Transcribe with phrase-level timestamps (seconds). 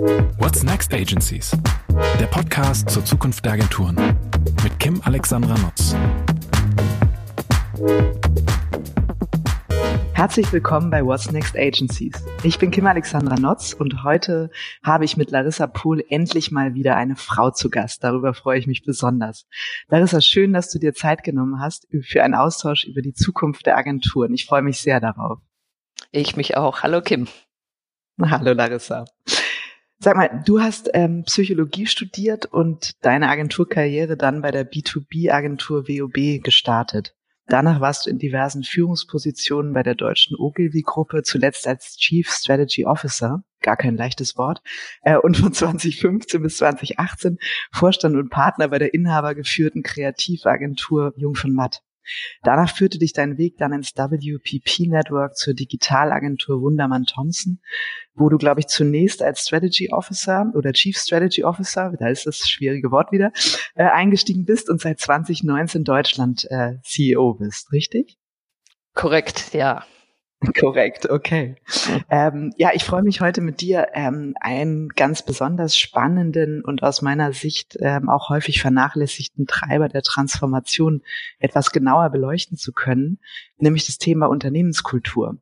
[0.00, 1.50] What's Next Agencies?
[2.18, 3.96] Der Podcast zur Zukunft der Agenturen
[4.62, 5.94] mit Kim Alexandra Nutz.
[10.14, 12.14] Herzlich willkommen bei What's Next Agencies.
[12.44, 14.50] Ich bin Kim Alexandra Notz und heute
[14.82, 18.02] habe ich mit Larissa Pohl endlich mal wieder eine Frau zu Gast.
[18.02, 19.46] Darüber freue ich mich besonders.
[19.88, 23.76] Larissa, schön, dass du dir Zeit genommen hast für einen Austausch über die Zukunft der
[23.76, 24.32] Agenturen.
[24.32, 25.40] Ich freue mich sehr darauf.
[26.10, 26.82] Ich mich auch.
[26.82, 27.28] Hallo Kim.
[28.18, 29.04] Hallo Larissa.
[30.02, 36.42] Sag mal, du hast ähm, Psychologie studiert und deine Agenturkarriere dann bei der B2B-Agentur WOB
[36.42, 37.14] gestartet.
[37.48, 43.42] Danach warst du in diversen Führungspositionen bei der deutschen Ogilvy-Gruppe, zuletzt als Chief Strategy Officer,
[43.60, 44.62] gar kein leichtes Wort,
[45.02, 47.38] äh, und von 2015 bis 2018
[47.70, 51.82] Vorstand und Partner bei der inhabergeführten Kreativagentur Jung von Matt.
[52.42, 57.60] Danach führte dich dein Weg dann ins WPP-Network zur Digitalagentur Wundermann Thompson,
[58.14, 62.48] wo du, glaube ich, zunächst als Strategy Officer oder Chief Strategy Officer, da ist das
[62.48, 63.32] schwierige Wort wieder,
[63.74, 68.16] äh, eingestiegen bist und seit 2019 Deutschland äh, CEO bist, richtig?
[68.94, 69.84] Korrekt, ja.
[70.58, 71.56] Korrekt, okay.
[72.08, 77.02] Ähm, ja, ich freue mich heute mit dir, ähm, einen ganz besonders spannenden und aus
[77.02, 81.02] meiner Sicht ähm, auch häufig vernachlässigten Treiber der Transformation
[81.40, 83.18] etwas genauer beleuchten zu können,
[83.58, 85.36] nämlich das Thema Unternehmenskultur.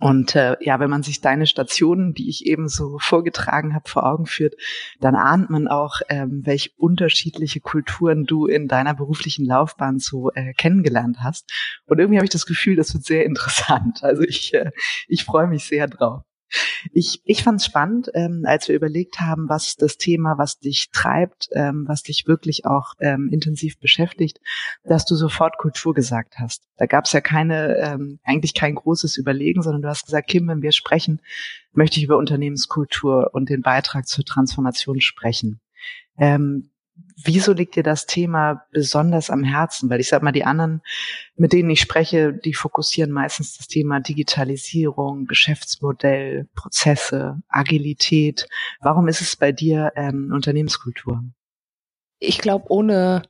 [0.00, 4.06] Und äh, ja, wenn man sich deine Stationen, die ich eben so vorgetragen habe, vor
[4.06, 4.54] Augen führt,
[4.98, 10.54] dann ahnt man auch, ähm, welche unterschiedliche Kulturen du in deiner beruflichen Laufbahn so äh,
[10.54, 11.52] kennengelernt hast.
[11.86, 14.02] Und irgendwie habe ich das Gefühl, das wird sehr interessant.
[14.02, 14.70] Also ich, äh,
[15.06, 16.22] ich freue mich sehr drauf.
[16.92, 20.90] Ich, ich fand es spannend, ähm, als wir überlegt haben, was das Thema, was dich
[20.92, 24.40] treibt, ähm, was dich wirklich auch ähm, intensiv beschäftigt,
[24.84, 26.62] dass du sofort Kultur gesagt hast.
[26.76, 30.48] Da gab es ja keine, ähm, eigentlich kein großes Überlegen, sondern du hast gesagt, Kim,
[30.48, 31.20] wenn wir sprechen,
[31.72, 35.60] möchte ich über Unternehmenskultur und den Beitrag zur Transformation sprechen.
[36.18, 36.69] Ähm,
[37.24, 39.90] wieso liegt dir das Thema besonders am Herzen?
[39.90, 40.82] Weil ich sag mal, die anderen,
[41.36, 48.48] mit denen ich spreche, die fokussieren meistens das Thema Digitalisierung, Geschäftsmodell, Prozesse, Agilität.
[48.80, 51.22] Warum ist es bei dir ähm, Unternehmenskultur?
[52.18, 53.22] Ich glaube, ohne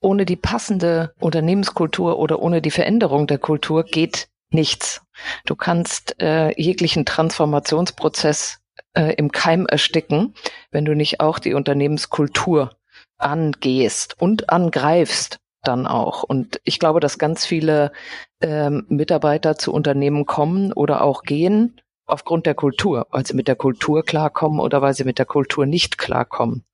[0.00, 5.02] ohne die passende Unternehmenskultur oder ohne die Veränderung der Kultur geht nichts.
[5.46, 8.60] Du kannst äh, jeglichen Transformationsprozess
[8.94, 10.34] äh, im Keim ersticken,
[10.70, 12.76] wenn du nicht auch die Unternehmenskultur
[13.22, 16.22] angehst und angreifst dann auch.
[16.22, 17.92] Und ich glaube, dass ganz viele
[18.40, 23.56] ähm, Mitarbeiter zu Unternehmen kommen oder auch gehen aufgrund der Kultur, weil sie mit der
[23.56, 26.64] Kultur klarkommen oder weil sie mit der Kultur nicht klarkommen.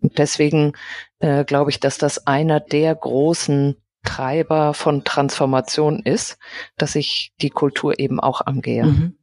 [0.00, 0.72] Und deswegen
[1.18, 6.38] äh, glaube ich, dass das einer der großen Treiber von Transformation ist,
[6.78, 8.84] dass ich die Kultur eben auch angehe.
[8.84, 9.16] Mhm.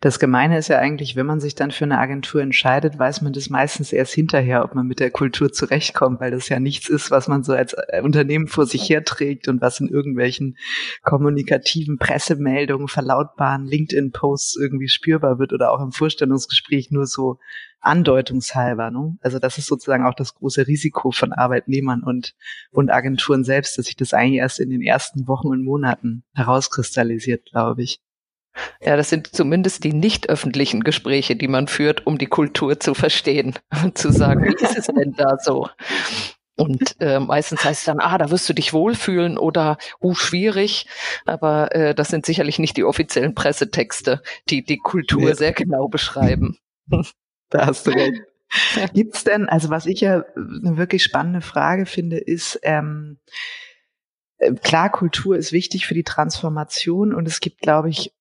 [0.00, 3.32] Das Gemeine ist ja eigentlich, wenn man sich dann für eine Agentur entscheidet, weiß man
[3.32, 7.10] das meistens erst hinterher, ob man mit der Kultur zurechtkommt, weil das ja nichts ist,
[7.10, 10.56] was man so als äh, Unternehmen vor sich herträgt und was in irgendwelchen
[11.02, 17.38] kommunikativen Pressemeldungen, verlautbaren LinkedIn-Posts irgendwie spürbar wird oder auch im Vorstellungsgespräch nur so
[17.80, 18.90] andeutungshalber.
[18.90, 19.16] Ne?
[19.20, 22.34] Also das ist sozusagen auch das große Risiko von Arbeitnehmern und,
[22.70, 27.46] und Agenturen selbst, dass sich das eigentlich erst in den ersten Wochen und Monaten herauskristallisiert,
[27.50, 28.00] glaube ich.
[28.80, 32.94] Ja, das sind zumindest die nicht öffentlichen Gespräche, die man führt, um die Kultur zu
[32.94, 35.68] verstehen und zu sagen, wie ist es denn da so?
[36.56, 40.86] Und äh, meistens heißt es dann, ah, da wirst du dich wohlfühlen oder uh, schwierig.
[41.24, 45.32] Aber äh, das sind sicherlich nicht die offiziellen Pressetexte, die die Kultur nee.
[45.32, 46.58] sehr genau beschreiben.
[47.48, 48.18] Da hast du recht.
[48.94, 53.18] Gibt's denn, also was ich ja eine wirklich spannende Frage finde, ist, ähm,
[54.38, 58.12] äh, klar, Kultur ist wichtig für die Transformation und es gibt, glaube ich,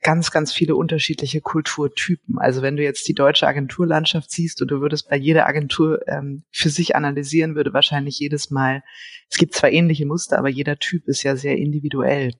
[0.00, 2.38] ganz, ganz viele unterschiedliche Kulturtypen.
[2.38, 6.44] Also wenn du jetzt die deutsche Agenturlandschaft siehst und du würdest bei jeder Agentur ähm,
[6.50, 8.82] für sich analysieren, würde wahrscheinlich jedes Mal,
[9.28, 12.32] es gibt zwar ähnliche Muster, aber jeder Typ ist ja sehr individuell.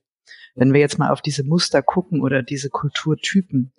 [0.55, 3.73] Wenn wir jetzt mal auf diese Muster gucken oder diese Kulturtypen,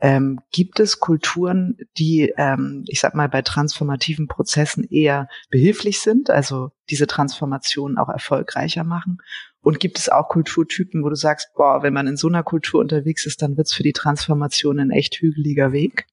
[0.00, 6.30] ähm, gibt es Kulturen, die, ähm, ich sag mal, bei transformativen Prozessen eher behilflich sind,
[6.30, 9.18] also diese Transformation auch erfolgreicher machen?
[9.62, 12.80] Und gibt es auch Kulturtypen, wo du sagst, boah, wenn man in so einer Kultur
[12.80, 16.06] unterwegs ist, dann wird's für die Transformation ein echt hügeliger Weg?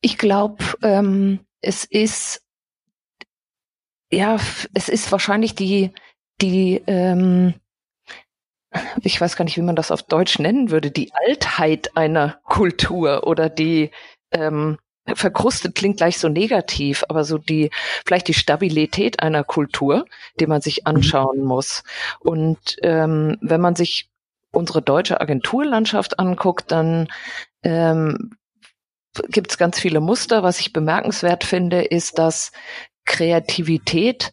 [0.00, 2.42] Ich glaube, ähm, es ist
[4.10, 4.38] ja,
[4.74, 5.92] es ist wahrscheinlich die
[6.40, 7.54] die ähm,
[9.02, 13.26] ich weiß gar nicht, wie man das auf Deutsch nennen würde, die Altheit einer Kultur
[13.26, 13.90] oder die
[14.32, 17.70] ähm, verkrustet klingt gleich so negativ, aber so die,
[18.06, 20.04] vielleicht die Stabilität einer Kultur,
[20.38, 20.96] die man sich mhm.
[20.96, 21.82] anschauen muss.
[22.20, 24.08] Und ähm, wenn man sich
[24.52, 27.08] unsere deutsche Agenturlandschaft anguckt, dann
[27.62, 28.36] ähm,
[29.28, 30.42] gibt es ganz viele Muster.
[30.42, 32.52] Was ich bemerkenswert finde, ist, dass
[33.04, 34.32] Kreativität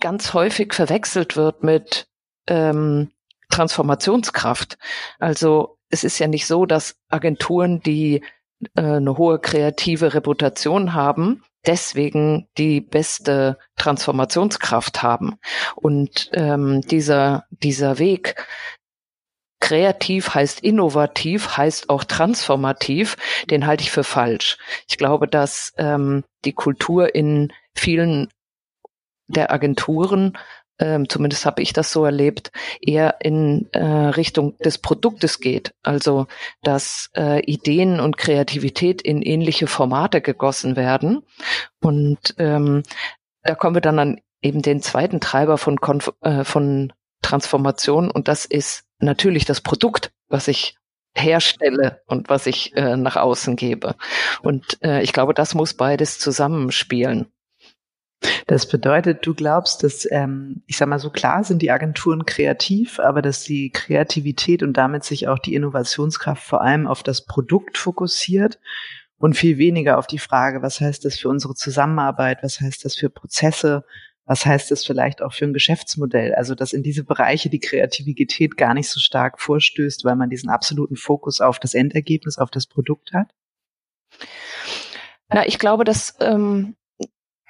[0.00, 2.08] ganz häufig verwechselt wird mit
[2.46, 3.10] ähm,
[3.50, 4.78] Transformationskraft.
[5.18, 8.22] Also es ist ja nicht so, dass Agenturen, die
[8.74, 15.36] äh, eine hohe kreative Reputation haben, deswegen die beste Transformationskraft haben.
[15.76, 18.36] Und ähm, dieser, dieser Weg,
[19.60, 23.16] kreativ heißt innovativ, heißt auch transformativ,
[23.48, 24.58] den halte ich für falsch.
[24.88, 28.28] Ich glaube, dass ähm, die Kultur in vielen
[29.26, 30.36] der Agenturen
[30.78, 32.50] ähm, zumindest habe ich das so erlebt,
[32.80, 35.74] eher in äh, Richtung des Produktes geht.
[35.82, 36.26] Also
[36.62, 41.22] dass äh, Ideen und Kreativität in ähnliche Formate gegossen werden.
[41.80, 42.82] Und ähm,
[43.42, 46.92] da kommen wir dann an eben den zweiten Treiber von, Konf äh, von
[47.22, 50.76] Transformation und das ist natürlich das Produkt, was ich
[51.16, 53.94] herstelle und was ich äh, nach außen gebe.
[54.42, 57.26] Und äh, ich glaube, das muss beides zusammenspielen.
[58.46, 62.98] Das bedeutet, du glaubst, dass, ähm, ich sag mal so klar sind die Agenturen kreativ,
[63.00, 67.78] aber dass die Kreativität und damit sich auch die Innovationskraft vor allem auf das Produkt
[67.78, 68.58] fokussiert
[69.18, 72.96] und viel weniger auf die Frage, was heißt das für unsere Zusammenarbeit, was heißt das
[72.96, 73.84] für Prozesse,
[74.26, 76.34] was heißt das vielleicht auch für ein Geschäftsmodell?
[76.34, 80.48] Also, dass in diese Bereiche die Kreativität gar nicht so stark vorstößt, weil man diesen
[80.48, 83.28] absoluten Fokus auf das Endergebnis, auf das Produkt hat?
[85.28, 86.76] Na, ich glaube, dass ähm,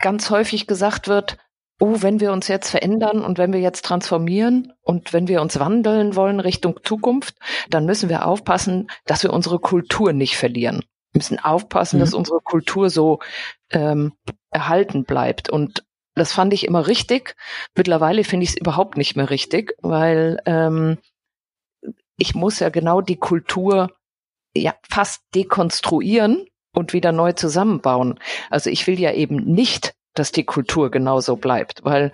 [0.04, 1.38] ganz häufig gesagt wird,
[1.80, 5.58] oh, wenn wir uns jetzt verändern und wenn wir jetzt transformieren und wenn wir uns
[5.58, 7.36] wandeln wollen Richtung Zukunft,
[7.70, 10.84] dann müssen wir aufpassen, dass wir unsere Kultur nicht verlieren.
[11.12, 12.00] Wir müssen aufpassen, mhm.
[12.00, 13.20] dass unsere Kultur so
[13.70, 14.12] ähm,
[14.50, 15.48] erhalten bleibt.
[15.48, 15.84] Und
[16.14, 17.34] das fand ich immer richtig.
[17.74, 20.98] Mittlerweile finde ich es überhaupt nicht mehr richtig, weil ähm,
[22.18, 23.90] ich muss ja genau die Kultur
[24.54, 28.18] ja fast dekonstruieren und wieder neu zusammenbauen.
[28.50, 32.12] Also ich will ja eben nicht, dass die Kultur genauso bleibt, weil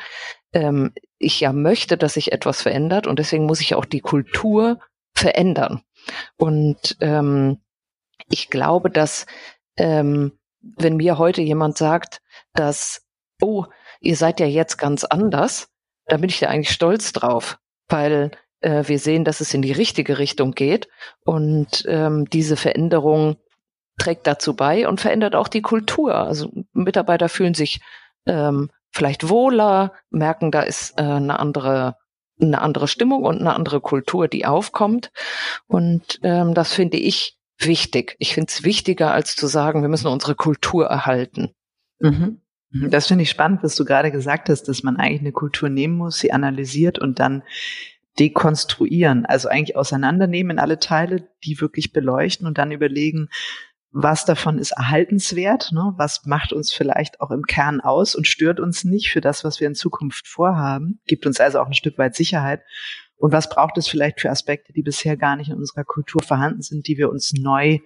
[0.52, 4.80] ähm, ich ja möchte, dass sich etwas verändert und deswegen muss ich auch die Kultur
[5.14, 5.82] verändern.
[6.36, 7.58] Und ähm,
[8.28, 9.26] ich glaube, dass
[9.76, 12.20] ähm, wenn mir heute jemand sagt,
[12.54, 13.02] dass,
[13.40, 13.64] oh,
[14.00, 15.68] ihr seid ja jetzt ganz anders,
[16.06, 17.58] da bin ich ja eigentlich stolz drauf,
[17.88, 18.30] weil
[18.60, 20.88] äh, wir sehen, dass es in die richtige Richtung geht
[21.24, 23.36] und ähm, diese Veränderung
[24.00, 26.14] trägt dazu bei und verändert auch die Kultur.
[26.14, 27.80] Also Mitarbeiter fühlen sich
[28.26, 31.96] ähm, vielleicht wohler, merken, da ist äh, eine andere
[32.42, 35.12] eine andere Stimmung und eine andere Kultur, die aufkommt.
[35.66, 38.16] Und ähm, das finde ich wichtig.
[38.18, 41.50] Ich finde es wichtiger, als zu sagen, wir müssen unsere Kultur erhalten.
[41.98, 42.40] Mhm.
[42.70, 42.90] mhm.
[42.90, 45.96] Das finde ich spannend, was du gerade gesagt hast, dass man eigentlich eine Kultur nehmen
[45.96, 47.42] muss, sie analysiert und dann
[48.18, 53.28] dekonstruieren, also eigentlich auseinandernehmen in alle Teile, die wirklich beleuchten und dann überlegen,
[53.92, 55.94] was davon ist erhaltenswert, ne?
[55.96, 59.60] was macht uns vielleicht auch im Kern aus und stört uns nicht für das, was
[59.60, 62.62] wir in Zukunft vorhaben, gibt uns also auch ein Stück weit Sicherheit.
[63.16, 66.62] Und was braucht es vielleicht für Aspekte, die bisher gar nicht in unserer Kultur vorhanden
[66.62, 67.78] sind, die wir uns neu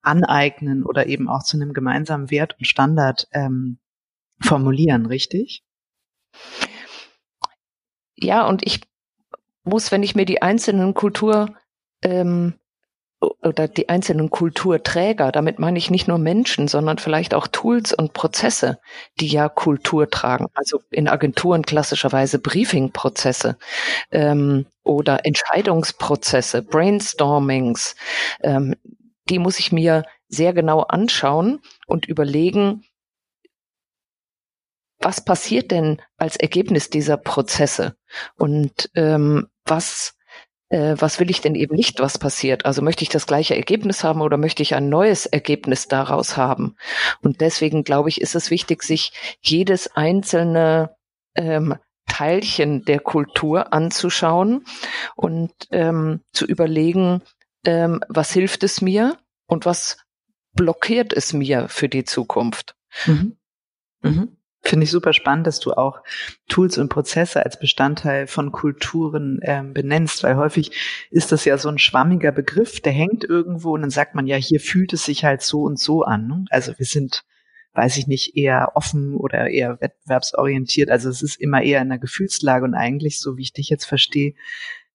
[0.00, 3.78] aneignen oder eben auch zu einem gemeinsamen Wert und Standard ähm,
[4.40, 5.64] formulieren, richtig?
[8.14, 8.80] Ja, und ich
[9.64, 11.56] muss, wenn ich mir die einzelnen Kultur
[12.02, 12.54] ähm,
[13.22, 18.12] oder die einzelnen Kulturträger, damit meine ich nicht nur Menschen, sondern vielleicht auch Tools und
[18.12, 18.80] Prozesse,
[19.20, 20.46] die ja Kultur tragen.
[20.54, 23.56] Also in Agenturen klassischerweise Briefing-Prozesse
[24.10, 27.94] ähm, oder Entscheidungsprozesse, Brainstormings.
[28.42, 28.74] Ähm,
[29.28, 32.84] die muss ich mir sehr genau anschauen und überlegen,
[34.98, 37.96] was passiert denn als Ergebnis dieser Prozesse
[38.36, 40.14] und ähm, was
[40.72, 42.64] äh, was will ich denn eben nicht, was passiert?
[42.64, 46.76] Also möchte ich das gleiche Ergebnis haben oder möchte ich ein neues Ergebnis daraus haben?
[47.20, 49.12] Und deswegen glaube ich, ist es wichtig, sich
[49.42, 50.96] jedes einzelne
[51.34, 51.76] ähm,
[52.08, 54.64] Teilchen der Kultur anzuschauen
[55.14, 57.20] und ähm, zu überlegen,
[57.66, 59.98] ähm, was hilft es mir und was
[60.54, 62.74] blockiert es mir für die Zukunft.
[63.06, 63.36] Mhm.
[64.00, 64.36] Mhm.
[64.64, 66.02] Finde ich super spannend, dass du auch
[66.48, 70.70] Tools und Prozesse als Bestandteil von Kulturen ähm, benennst, weil häufig
[71.10, 74.36] ist das ja so ein schwammiger Begriff, der hängt irgendwo und dann sagt man ja,
[74.36, 76.28] hier fühlt es sich halt so und so an.
[76.28, 76.44] Ne?
[76.50, 77.24] Also wir sind,
[77.74, 80.90] weiß ich nicht, eher offen oder eher wettbewerbsorientiert.
[80.90, 83.86] Also es ist immer eher in einer Gefühlslage und eigentlich, so wie ich dich jetzt
[83.86, 84.34] verstehe,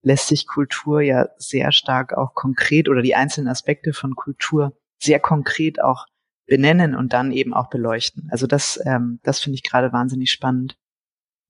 [0.02, 5.20] lässt sich Kultur ja sehr stark auch konkret oder die einzelnen Aspekte von Kultur sehr
[5.20, 6.06] konkret auch
[6.48, 8.30] benennen und dann eben auch beleuchten.
[8.32, 10.78] Also das, ähm, das finde ich gerade wahnsinnig spannend,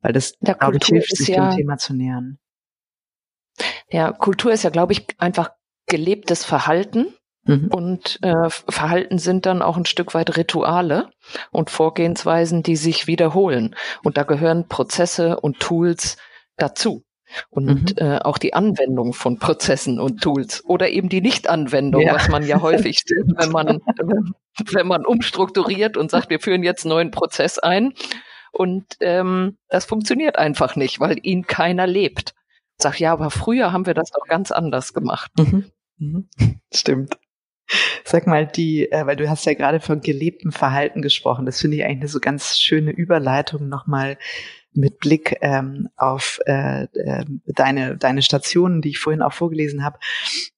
[0.02, 2.40] weil das Der glaube ich hilft, sich ja, dem Thema zu nähern.
[3.90, 5.52] Ja, Kultur ist ja, glaube ich, einfach
[5.86, 7.14] gelebtes Verhalten.
[7.44, 7.68] Mhm.
[7.68, 11.10] Und äh, Verhalten sind dann auch ein Stück weit Rituale
[11.52, 13.76] und Vorgehensweisen, die sich wiederholen.
[14.04, 16.18] Und da gehören Prozesse und Tools
[16.58, 17.07] dazu.
[17.50, 18.08] Und mhm.
[18.08, 22.16] äh, auch die Anwendung von Prozessen und Tools oder eben die Nichtanwendung, ja.
[22.16, 23.82] was man ja häufig sieht, wenn man,
[24.72, 27.94] wenn man umstrukturiert und sagt, wir führen jetzt einen neuen Prozess ein.
[28.52, 32.34] Und ähm, das funktioniert einfach nicht, weil ihn keiner lebt.
[32.78, 35.32] Sag ja, aber früher haben wir das doch ganz anders gemacht.
[35.38, 35.66] Mhm.
[35.98, 36.30] Mhm.
[36.74, 37.18] Stimmt.
[38.06, 41.46] Sag mal, die, äh, weil du hast ja gerade von gelebtem Verhalten gesprochen.
[41.46, 44.18] Das finde ich eigentlich eine so ganz schöne Überleitung nochmal
[44.74, 50.00] mit Blick ähm, auf äh, äh, deine, deine Stationen, die ich vorhin auch vorgelesen habe.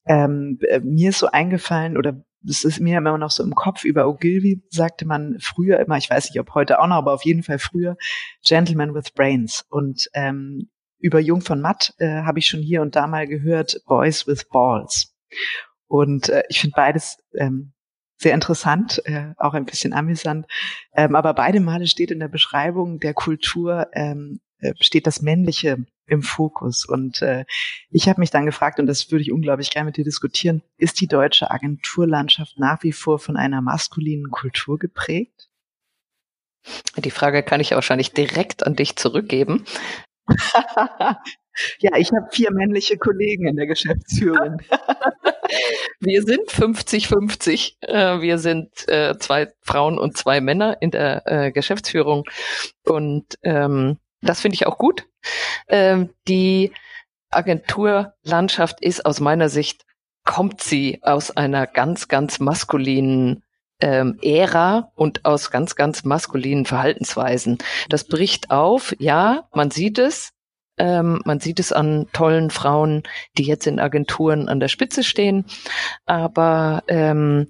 [0.06, 3.84] Ähm, äh, mir ist so eingefallen, oder es ist mir immer noch so im Kopf,
[3.84, 7.26] über Ogilvy sagte man früher immer, ich weiß nicht, ob heute auch noch, aber auf
[7.26, 7.98] jeden Fall früher,
[8.44, 9.66] Gentleman with Brains.
[9.70, 13.82] Und ähm, über Jung von Matt äh, habe ich schon hier und da mal gehört,
[13.88, 15.14] Boys with Balls.
[15.88, 17.74] Und äh, ich finde beides ähm,
[18.20, 20.46] sehr interessant, äh, auch ein bisschen amüsant.
[20.94, 25.86] Ähm, aber beide Male steht in der Beschreibung der Kultur, ähm, äh, steht das Männliche
[26.06, 26.86] im Fokus.
[26.86, 27.46] Und äh,
[27.90, 31.00] ich habe mich dann gefragt, und das würde ich unglaublich gerne mit dir diskutieren, ist
[31.00, 35.50] die deutsche Agenturlandschaft nach wie vor von einer maskulinen Kultur geprägt?
[36.98, 39.64] Die Frage kann ich wahrscheinlich direkt an dich zurückgeben.
[41.80, 44.62] ja, ich habe vier männliche Kollegen in der Geschäftsführung.
[46.00, 47.76] wir sind 50-50.
[47.82, 52.26] Äh, wir sind äh, zwei Frauen und zwei Männer in der äh, Geschäftsführung.
[52.86, 55.06] Und ähm, das finde ich auch gut.
[55.68, 56.72] Ähm, die
[57.32, 59.86] Agenturlandschaft ist aus meiner Sicht,
[60.26, 63.44] kommt sie aus einer ganz, ganz maskulinen
[63.82, 67.58] ähm, Ära und aus ganz, ganz maskulinen Verhaltensweisen.
[67.90, 70.32] Das bricht auf, ja, man sieht es.
[70.80, 73.04] Ähm, man sieht es an tollen Frauen,
[73.38, 75.46] die jetzt in Agenturen an der Spitze stehen.
[76.06, 77.48] Aber ähm,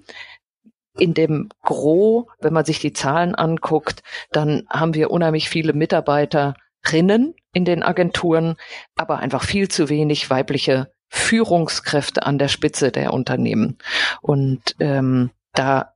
[0.98, 7.34] in dem Gros, wenn man sich die Zahlen anguckt, dann haben wir unheimlich viele Mitarbeiterinnen
[7.52, 8.56] in den Agenturen,
[8.96, 13.78] aber einfach viel zu wenig weibliche Führungskräfte an der Spitze der Unternehmen.
[14.20, 15.94] Und ähm, da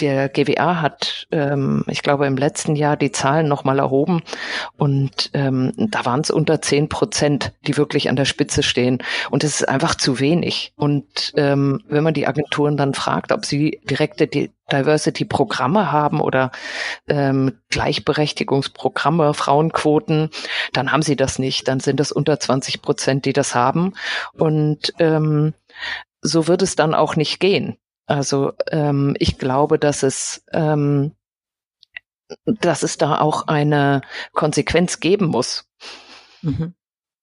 [0.00, 4.22] der GWA hat, ähm, ich glaube, im letzten Jahr die Zahlen nochmal erhoben
[4.76, 8.98] und ähm, da waren es unter zehn Prozent, die wirklich an der Spitze stehen.
[9.30, 10.72] Und es ist einfach zu wenig.
[10.76, 16.50] Und ähm, wenn man die Agenturen dann fragt, ob sie direkte Diversity-Programme haben oder
[17.08, 20.30] ähm, Gleichberechtigungsprogramme, Frauenquoten,
[20.72, 21.68] dann haben sie das nicht.
[21.68, 23.94] Dann sind es unter 20 Prozent, die das haben.
[24.32, 25.54] Und ähm,
[26.22, 27.76] so wird es dann auch nicht gehen.
[28.06, 31.14] Also ähm, ich glaube, dass es ähm,
[32.46, 34.00] dass es da auch eine
[34.32, 35.68] Konsequenz geben muss.
[36.42, 36.74] Mhm.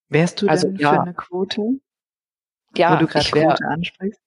[0.09, 0.93] Wärst du also, denn ja.
[0.93, 1.62] für eine Quote?
[2.75, 4.21] Ja, wo du gerade Quote ansprichst?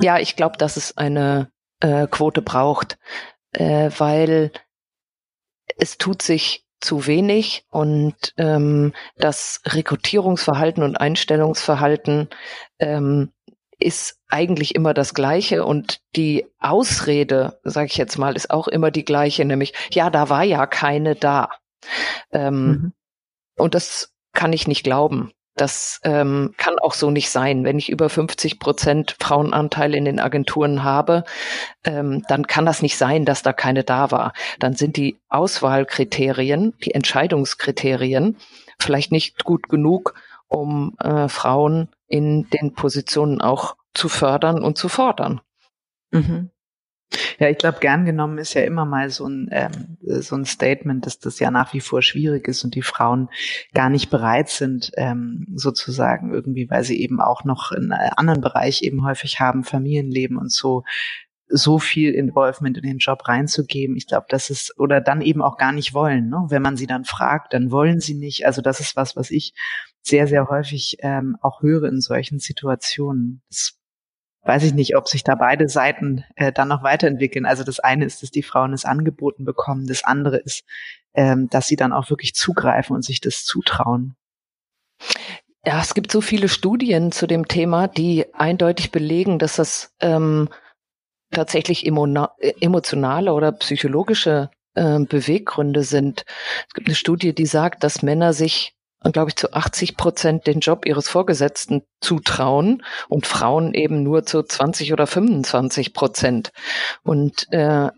[0.00, 2.98] Ja, ich glaube, dass es eine äh, Quote braucht,
[3.52, 4.52] äh, weil
[5.76, 12.30] es tut sich zu wenig und ähm, das Rekrutierungsverhalten und Einstellungsverhalten
[12.78, 13.32] ähm,
[13.80, 18.90] ist eigentlich immer das Gleiche und die Ausrede, sage ich jetzt mal, ist auch immer
[18.90, 21.50] die gleiche, nämlich ja, da war ja keine da.
[22.30, 22.92] Ähm, mhm.
[23.56, 25.32] Und das kann ich nicht glauben.
[25.56, 27.64] Das ähm, kann auch so nicht sein.
[27.64, 31.24] Wenn ich über 50 Prozent Frauenanteil in den Agenturen habe,
[31.84, 34.32] ähm, dann kann das nicht sein, dass da keine da war.
[34.58, 38.36] Dann sind die Auswahlkriterien, die Entscheidungskriterien
[38.78, 40.14] vielleicht nicht gut genug,
[40.48, 45.40] um äh, Frauen in den Positionen auch zu fördern und zu fordern.
[46.10, 46.50] Mhm.
[47.38, 51.06] Ja, ich glaube, gern genommen ist ja immer mal so ein, ähm, so ein Statement,
[51.06, 53.28] dass das ja nach wie vor schwierig ist und die Frauen
[53.74, 58.40] gar nicht bereit sind, ähm, sozusagen irgendwie, weil sie eben auch noch in einem anderen
[58.40, 60.84] Bereich eben häufig haben, Familienleben und so,
[61.48, 63.96] so viel Involvement in den Job reinzugeben.
[63.96, 66.28] Ich glaube, das ist, oder dann eben auch gar nicht wollen.
[66.28, 66.46] Ne?
[66.48, 68.46] Wenn man sie dann fragt, dann wollen sie nicht.
[68.46, 69.52] Also das ist was, was ich
[70.02, 73.42] sehr, sehr häufig ähm, auch höre in solchen Situationen.
[73.48, 73.80] Das
[74.42, 77.46] weiß ich nicht, ob sich da beide Seiten äh, dann noch weiterentwickeln.
[77.46, 80.64] Also das eine ist, dass die Frauen es angeboten bekommen, das andere ist,
[81.14, 84.16] ähm, dass sie dann auch wirklich zugreifen und sich das zutrauen.
[85.64, 90.48] Ja, es gibt so viele Studien zu dem Thema, die eindeutig belegen, dass das ähm,
[91.30, 96.24] tatsächlich emotionale oder psychologische äh, Beweggründe sind.
[96.66, 100.60] Es gibt eine Studie, die sagt, dass Männer sich glaube ich, zu 80 Prozent den
[100.60, 106.52] Job ihres Vorgesetzten zutrauen und Frauen eben nur zu 20 oder 25 Prozent.
[107.02, 107.88] Und äh,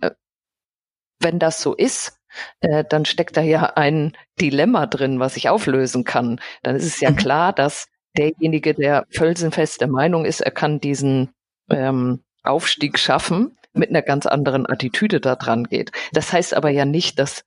[1.19, 2.19] wenn das so ist,
[2.61, 6.41] äh, dann steckt da ja ein Dilemma drin, was ich auflösen kann.
[6.63, 7.17] Dann ist es ja mhm.
[7.17, 11.33] klar, dass derjenige, der felsenfest der Meinung ist, er kann diesen
[11.71, 15.93] ähm, Aufstieg schaffen, mit einer ganz anderen Attitüde da dran geht.
[16.13, 17.45] Das heißt aber ja nicht, dass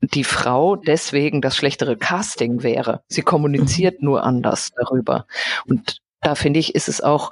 [0.00, 3.02] die Frau deswegen das schlechtere Casting wäre.
[3.08, 4.06] Sie kommuniziert mhm.
[4.06, 5.26] nur anders darüber.
[5.66, 7.30] Und da finde ich, ist es auch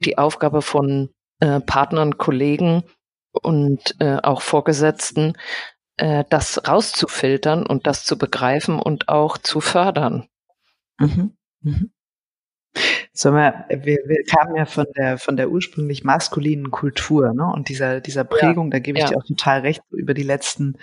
[0.00, 1.10] die Aufgabe von
[1.40, 2.84] äh, Partnern, Kollegen
[3.32, 5.34] und äh, auch Vorgesetzten,
[5.96, 10.28] äh, das rauszufiltern und das zu begreifen und auch zu fördern.
[10.98, 11.36] Mhm.
[11.62, 11.90] Mhm.
[13.12, 17.50] So, wir, wir, wir kamen ja von der von der ursprünglich maskulinen Kultur, ne?
[17.52, 19.10] Und dieser dieser Prägung, ja, da gebe ich ja.
[19.10, 20.76] dir auch total recht, über die letzten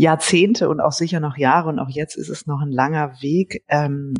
[0.00, 3.64] Jahrzehnte und auch sicher noch Jahre und auch jetzt ist es noch ein langer Weg.
[3.68, 4.14] Ähm,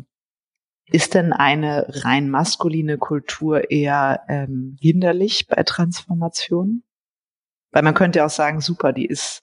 [0.85, 6.83] ist denn eine rein maskuline Kultur eher ähm, hinderlich bei Transformationen?
[7.71, 9.41] Weil man könnte auch sagen, super, die ist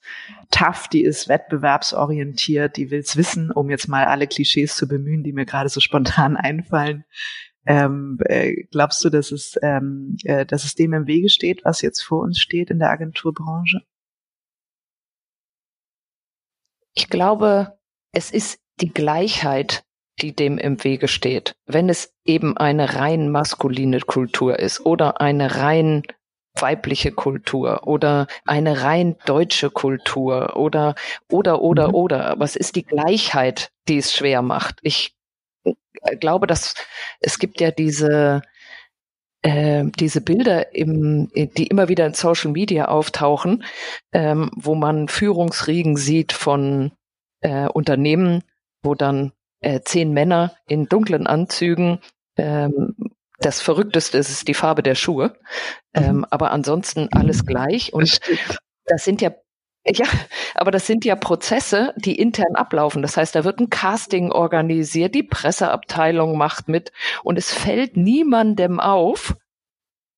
[0.50, 5.32] tough, die ist wettbewerbsorientiert, die will's wissen, um jetzt mal alle Klischees zu bemühen, die
[5.32, 7.04] mir gerade so spontan einfallen.
[7.66, 11.82] Ähm, äh, glaubst du, dass es, ähm, äh, dass es dem im Wege steht, was
[11.82, 13.80] jetzt vor uns steht in der Agenturbranche?
[16.94, 17.78] Ich glaube,
[18.12, 19.84] es ist die Gleichheit,
[20.20, 21.56] die dem im Wege steht.
[21.66, 26.02] Wenn es eben eine rein maskuline Kultur ist oder eine rein
[26.60, 30.94] weibliche Kultur oder eine rein deutsche Kultur oder
[31.28, 31.94] oder oder mhm.
[31.94, 32.34] oder.
[32.38, 34.78] Was ist die Gleichheit, die es schwer macht?
[34.82, 35.14] Ich
[35.64, 36.74] äh, glaube, dass
[37.20, 38.42] es gibt ja diese
[39.42, 43.64] äh, diese Bilder, im, die immer wieder in Social Media auftauchen,
[44.12, 46.92] ähm, wo man Führungsriegen sieht von
[47.40, 48.42] äh, Unternehmen,
[48.82, 52.00] wo dann äh, zehn Männer in dunklen Anzügen
[52.36, 52.96] ähm,
[53.40, 55.36] das Verrückteste ist, ist die Farbe der Schuhe.
[55.94, 56.02] Mhm.
[56.02, 57.92] Ähm, aber ansonsten alles gleich.
[57.92, 58.20] Und
[58.86, 59.30] das sind ja
[59.90, 60.06] ja,
[60.54, 63.02] aber das sind ja Prozesse, die intern ablaufen.
[63.02, 66.92] Das heißt, da wird ein Casting organisiert, die Presseabteilung macht mit
[67.22, 69.36] und es fällt niemandem auf,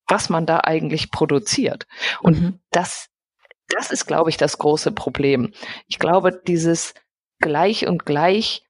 [0.09, 1.87] was man da eigentlich produziert.
[2.21, 2.61] Und mhm.
[2.71, 3.09] das,
[3.69, 5.53] das ist, glaube ich, das große Problem.
[5.87, 6.95] Ich glaube, dieses
[7.39, 8.65] gleich und gleich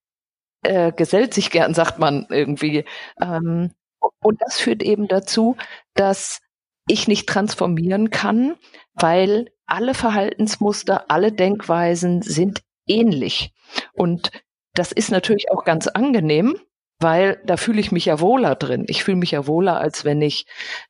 [0.62, 2.84] äh, gesellt sich gern, sagt man irgendwie.
[3.20, 3.72] Ähm,
[4.20, 5.56] und das führt eben dazu,
[5.94, 6.40] dass
[6.86, 8.56] ich nicht transformieren kann,
[8.94, 13.52] weil alle Verhaltensmuster, alle Denkweisen sind ähnlich.
[13.92, 14.30] Und
[14.74, 16.56] das ist natürlich auch ganz angenehm,
[16.98, 18.84] weil da fühle ich mich ja wohler drin.
[18.88, 20.46] Ich fühle mich ja wohler, als wenn ich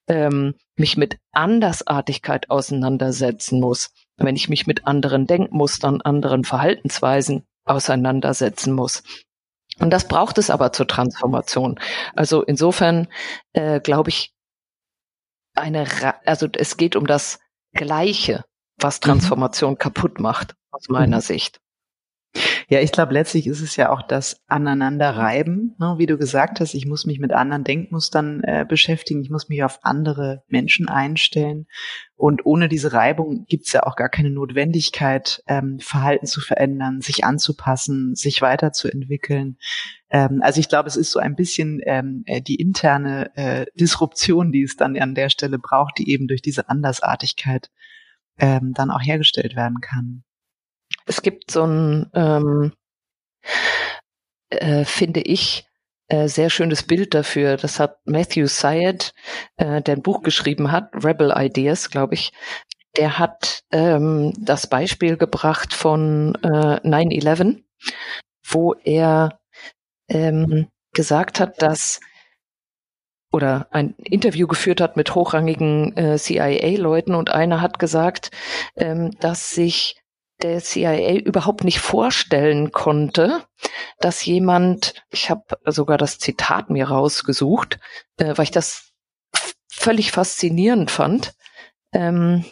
[0.09, 8.73] ähm, mich mit Andersartigkeit auseinandersetzen muss, wenn ich mich mit anderen Denkmustern, anderen Verhaltensweisen auseinandersetzen
[8.73, 9.03] muss.
[9.79, 11.79] Und das braucht es aber zur Transformation.
[12.15, 13.09] Also insofern
[13.53, 14.35] äh, glaube ich,
[15.55, 15.87] eine,
[16.27, 17.39] also es geht um das
[17.73, 18.45] Gleiche,
[18.81, 19.05] was mhm.
[19.05, 19.79] Transformation mhm.
[19.79, 21.23] kaputt macht, aus meiner mhm.
[21.23, 21.61] Sicht.
[22.69, 25.95] Ja, ich glaube, letztlich ist es ja auch das Aneinanderreiben, ne?
[25.99, 29.65] wie du gesagt hast, ich muss mich mit anderen Denkmustern äh, beschäftigen, ich muss mich
[29.65, 31.67] auf andere Menschen einstellen.
[32.15, 37.01] Und ohne diese Reibung gibt es ja auch gar keine Notwendigkeit, ähm, Verhalten zu verändern,
[37.01, 39.59] sich anzupassen, sich weiterzuentwickeln.
[40.09, 44.53] Ähm, also ich glaube, es ist so ein bisschen ähm, äh, die interne äh, Disruption,
[44.53, 47.71] die es dann an der Stelle braucht, die eben durch diese Andersartigkeit
[48.39, 50.23] ähm, dann auch hergestellt werden kann.
[51.07, 52.73] Es gibt so ein, ähm,
[54.51, 55.67] äh, finde ich,
[56.09, 57.57] äh, sehr schönes Bild dafür.
[57.57, 59.15] Das hat Matthew Syed,
[59.57, 62.33] äh, der ein Buch geschrieben hat, Rebel Ideas, glaube ich.
[62.97, 67.63] Der hat ähm, das Beispiel gebracht von äh, 9-11,
[68.49, 69.39] wo er
[70.09, 72.01] ähm, gesagt hat, dass
[73.33, 78.31] oder ein Interview geführt hat mit hochrangigen äh, CIA-Leuten und einer hat gesagt,
[78.77, 79.97] ähm, dass sich
[80.43, 83.45] der CIA überhaupt nicht vorstellen konnte,
[83.99, 87.79] dass jemand, ich habe sogar das Zitat mir rausgesucht,
[88.17, 88.93] äh, weil ich das
[89.69, 91.35] völlig faszinierend fand.
[91.93, 92.45] Ähm,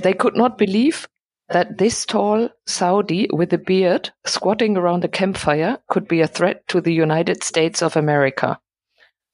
[0.00, 1.08] They could not believe
[1.48, 6.66] that this tall Saudi with a beard squatting around a campfire could be a threat
[6.68, 8.60] to the United States of America.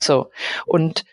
[0.01, 0.31] So.
[0.67, 1.05] Und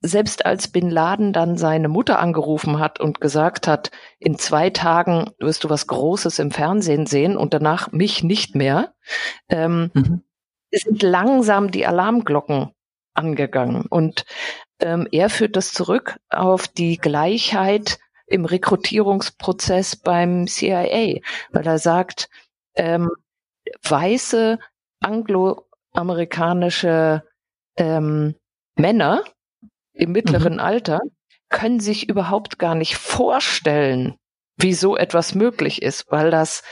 [0.00, 5.30] selbst als Bin Laden dann seine Mutter angerufen hat und gesagt hat, in zwei Tagen
[5.38, 8.94] wirst du was Großes im Fernsehen sehen und danach mich nicht mehr,
[9.48, 10.22] ähm, mhm.
[10.72, 12.72] sind langsam die Alarmglocken
[13.14, 13.86] angegangen.
[13.88, 14.24] Und
[14.80, 18.00] ähm, er führt das zurück auf die Gleichheit
[18.32, 22.28] im Rekrutierungsprozess beim CIA, weil er sagt,
[22.74, 23.10] ähm,
[23.82, 24.58] weiße
[25.00, 27.24] angloamerikanische
[27.76, 28.36] ähm,
[28.76, 29.24] Männer
[29.92, 30.60] im mittleren mhm.
[30.60, 31.00] Alter
[31.48, 34.16] können sich überhaupt gar nicht vorstellen,
[34.56, 36.62] wie so etwas möglich ist, weil das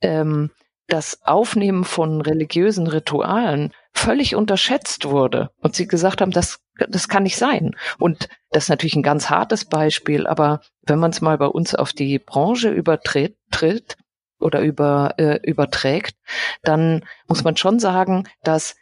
[0.00, 0.50] ähm,
[0.86, 7.22] das Aufnehmen von religiösen Ritualen völlig unterschätzt wurde und sie gesagt haben, das, das kann
[7.22, 7.76] nicht sein.
[7.98, 11.74] Und das ist natürlich ein ganz hartes Beispiel, aber wenn man es mal bei uns
[11.74, 13.96] auf die Branche übertritt, tritt
[14.40, 16.16] oder über, äh, überträgt,
[16.62, 18.76] dann muss man schon sagen, dass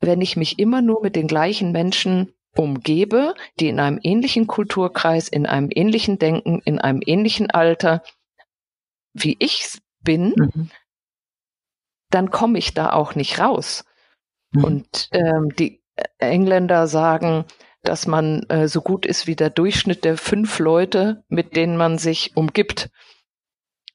[0.00, 5.28] wenn ich mich immer nur mit den gleichen Menschen umgebe, die in einem ähnlichen Kulturkreis,
[5.28, 8.02] in einem ähnlichen Denken, in einem ähnlichen Alter,
[9.14, 10.70] wie ich bin, mhm.
[12.10, 13.84] dann komme ich da auch nicht raus.
[14.52, 14.64] Mhm.
[14.64, 15.82] Und ähm, die
[16.18, 17.44] Engländer sagen,
[17.82, 21.98] dass man äh, so gut ist wie der Durchschnitt der fünf Leute, mit denen man
[21.98, 22.90] sich umgibt.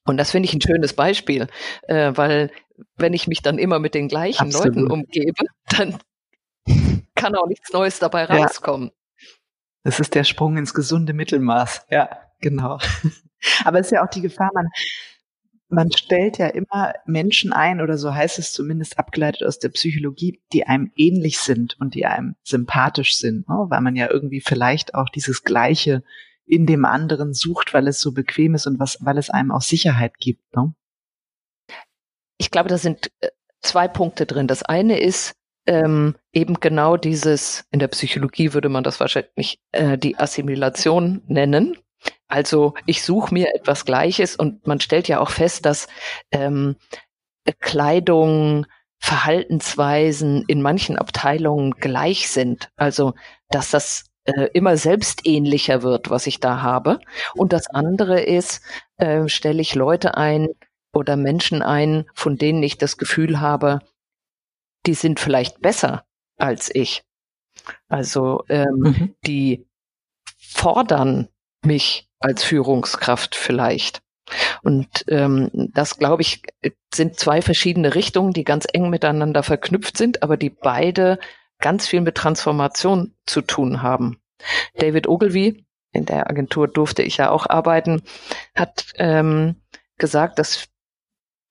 [0.05, 1.47] Und das finde ich ein schönes Beispiel,
[1.83, 2.51] äh, weil
[2.95, 4.75] wenn ich mich dann immer mit den gleichen Absolut.
[4.75, 5.97] Leuten umgebe, dann
[7.15, 8.91] kann auch nichts Neues dabei rauskommen.
[9.83, 11.85] Das ist der Sprung ins gesunde Mittelmaß.
[11.89, 12.79] Ja, genau.
[13.63, 14.67] Aber es ist ja auch die Gefahr, man,
[15.69, 20.41] man stellt ja immer Menschen ein, oder so heißt es zumindest abgeleitet aus der Psychologie,
[20.53, 23.65] die einem ähnlich sind und die einem sympathisch sind, ne?
[23.67, 26.03] weil man ja irgendwie vielleicht auch dieses Gleiche
[26.45, 29.61] in dem anderen sucht, weil es so bequem ist und was, weil es einem auch
[29.61, 30.55] Sicherheit gibt.
[30.55, 30.73] Ne?
[32.37, 33.29] Ich glaube, da sind äh,
[33.61, 34.47] zwei Punkte drin.
[34.47, 35.33] Das eine ist
[35.65, 41.77] ähm, eben genau dieses, in der Psychologie würde man das wahrscheinlich äh, die Assimilation nennen.
[42.27, 45.87] Also ich suche mir etwas Gleiches und man stellt ja auch fest, dass
[46.31, 46.75] ähm,
[47.59, 48.65] Kleidung,
[48.99, 52.69] Verhaltensweisen in manchen Abteilungen gleich sind.
[52.75, 53.13] Also
[53.49, 56.99] dass das äh, immer selbstähnlicher wird, was ich da habe.
[57.35, 58.61] Und das andere ist,
[58.97, 60.49] äh, stelle ich Leute ein
[60.93, 63.79] oder Menschen ein, von denen ich das Gefühl habe,
[64.85, 66.05] die sind vielleicht besser
[66.37, 67.03] als ich.
[67.87, 69.15] Also ähm, mhm.
[69.25, 69.67] die
[70.37, 71.27] fordern
[71.63, 74.01] mich als Führungskraft vielleicht.
[74.63, 76.41] Und ähm, das, glaube ich,
[76.93, 81.19] sind zwei verschiedene Richtungen, die ganz eng miteinander verknüpft sind, aber die beide
[81.59, 84.19] ganz viel mit Transformation zu tun haben.
[84.75, 88.03] David Ogilvy, in der Agentur durfte ich ja auch arbeiten,
[88.55, 89.55] hat ähm,
[89.97, 90.67] gesagt, dass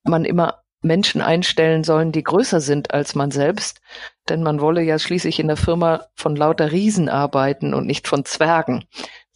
[0.05, 3.81] man immer Menschen einstellen sollen, die größer sind als man selbst,
[4.29, 8.25] denn man wolle ja schließlich in der Firma von lauter Riesen arbeiten und nicht von
[8.25, 8.85] Zwergen.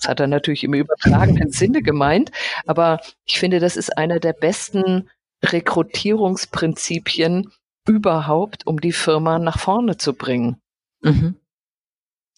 [0.01, 2.33] Das hat er natürlich im übertragenen Sinne gemeint,
[2.67, 5.11] aber ich finde, das ist einer der besten
[5.45, 7.53] Rekrutierungsprinzipien
[7.87, 10.57] überhaupt, um die Firma nach vorne zu bringen.
[11.03, 11.37] Mhm.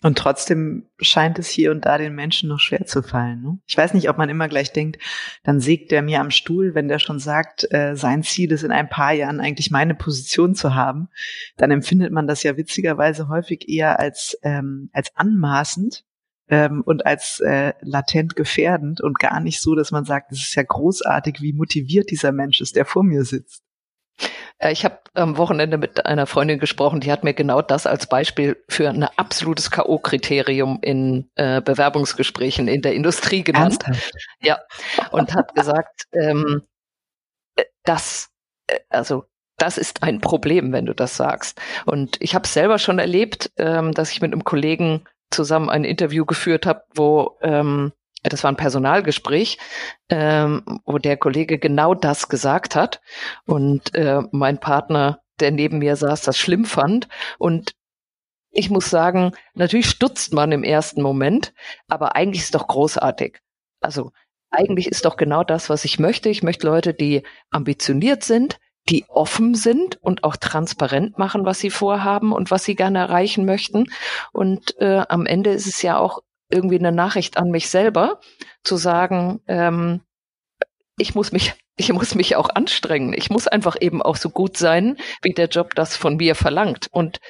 [0.04, 3.40] Und trotzdem scheint es hier und da den Menschen noch schwer zu fallen.
[3.40, 3.60] Ne?
[3.68, 5.00] Ich weiß nicht, ob man immer gleich denkt,
[5.44, 8.72] dann sägt der mir am Stuhl, wenn der schon sagt, äh, sein Ziel ist in
[8.72, 11.08] ein paar Jahren eigentlich meine Position zu haben.
[11.56, 16.04] Dann empfindet man das ja witzigerweise häufig eher als, ähm, als anmaßend
[16.52, 20.54] ähm, und als äh, latent gefährdend und gar nicht so, dass man sagt, es ist
[20.54, 23.62] ja großartig, wie motiviert dieser Mensch ist, der vor mir sitzt.
[24.58, 28.06] Äh, ich habe am Wochenende mit einer Freundin gesprochen, die hat mir genau das als
[28.06, 33.84] Beispiel für ein absolutes K.O.-Kriterium in äh, Bewerbungsgesprächen in der Industrie genannt.
[33.84, 34.12] Ernsthaft?
[34.42, 34.58] Ja,
[35.10, 36.64] und hat gesagt, ähm,
[37.56, 38.28] äh, das,
[38.66, 39.24] äh, also
[39.56, 41.58] das ist ein Problem, wenn du das sagst.
[41.86, 46.24] Und ich habe selber schon erlebt, ähm, dass ich mit einem Kollegen zusammen ein Interview
[46.24, 47.92] geführt habe, wo ähm,
[48.22, 49.58] das war ein Personalgespräch,
[50.08, 53.00] ähm, wo der Kollege genau das gesagt hat
[53.46, 57.72] und äh, mein Partner, der neben mir saß, das schlimm fand und
[58.52, 61.54] ich muss sagen, natürlich stutzt man im ersten Moment,
[61.88, 63.40] aber eigentlich ist doch großartig.
[63.80, 64.12] Also
[64.50, 66.28] eigentlich ist doch genau das, was ich möchte.
[66.28, 71.70] Ich möchte Leute, die ambitioniert sind, die offen sind und auch transparent machen, was sie
[71.70, 73.86] vorhaben und was sie gerne erreichen möchten.
[74.32, 78.20] Und äh, am Ende ist es ja auch irgendwie eine Nachricht an mich selber,
[78.62, 80.00] zu sagen, ähm,
[80.98, 83.14] ich muss mich, ich muss mich auch anstrengen.
[83.16, 86.88] Ich muss einfach eben auch so gut sein, wie der Job das von mir verlangt.
[86.90, 87.20] Und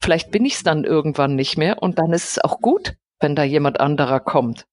[0.00, 3.34] vielleicht bin ich es dann irgendwann nicht mehr und dann ist es auch gut, wenn
[3.34, 4.66] da jemand anderer kommt.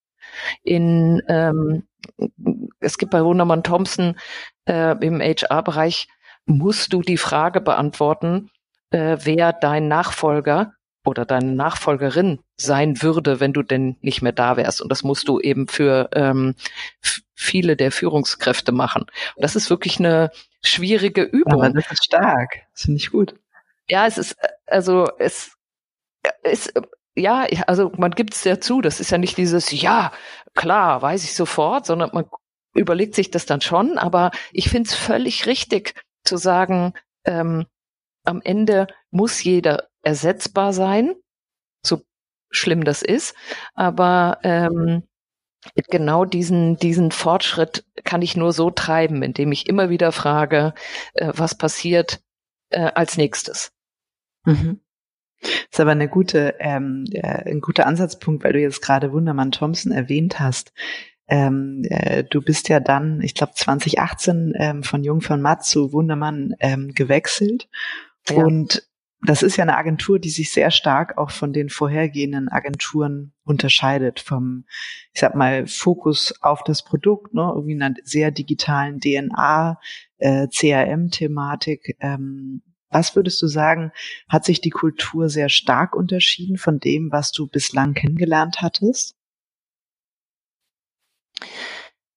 [0.63, 1.87] In ähm,
[2.79, 4.17] es gibt bei Wundermann Thompson
[4.65, 6.07] äh, im HR-Bereich
[6.47, 8.49] musst du die Frage beantworten,
[8.89, 10.73] äh, wer dein Nachfolger
[11.05, 14.81] oder deine Nachfolgerin sein würde, wenn du denn nicht mehr da wärst.
[14.81, 16.55] Und das musst du eben für ähm,
[17.33, 19.03] viele der Führungskräfte machen.
[19.03, 20.31] Und das ist wirklich eine
[20.63, 21.63] schwierige Übung.
[21.63, 22.61] Aber das ist stark.
[22.73, 23.35] Das finde ich gut.
[23.89, 25.51] Ja, es ist, also es
[26.43, 26.73] ist,
[27.15, 28.81] ja, also man gibt es ja zu.
[28.81, 30.11] Das ist ja nicht dieses, ja,
[30.55, 32.25] klar, weiß ich sofort, sondern man
[32.73, 33.97] überlegt sich das dann schon.
[33.97, 35.93] Aber ich finde es völlig richtig
[36.27, 36.93] zu sagen,
[37.25, 37.65] ähm,
[38.23, 41.15] am Ende muss jeder ersetzbar sein,
[41.85, 42.01] so
[42.49, 43.35] schlimm das ist.
[43.73, 45.03] Aber ähm,
[45.89, 50.73] genau diesen, diesen Fortschritt kann ich nur so treiben, indem ich immer wieder frage,
[51.13, 52.21] äh, was passiert
[52.69, 53.71] äh, als nächstes.
[54.45, 54.81] Mhm.
[55.39, 59.51] Das ist aber eine gute, ähm, äh, ein guter Ansatzpunkt, weil du jetzt gerade Wundermann
[59.51, 60.73] Thompson erwähnt hast.
[61.27, 65.91] Ähm, äh, du bist ja dann, ich glaube 2018 ähm, von Jung von Matt zu
[65.91, 67.67] Wundermann ähm, gewechselt
[68.29, 68.37] ja.
[68.37, 68.87] und
[69.25, 74.19] das ist ja eine Agentur, die sich sehr stark auch von den vorhergehenden Agenturen unterscheidet.
[74.19, 74.65] Vom,
[75.11, 79.79] ich sag mal, Fokus auf das Produkt, ne, irgendwie einer sehr digitalen DNA,
[80.17, 81.97] äh, CRM-Thematik.
[81.99, 83.91] Ähm, was würdest du sagen,
[84.29, 89.16] hat sich die Kultur sehr stark unterschieden von dem, was du bislang kennengelernt hattest?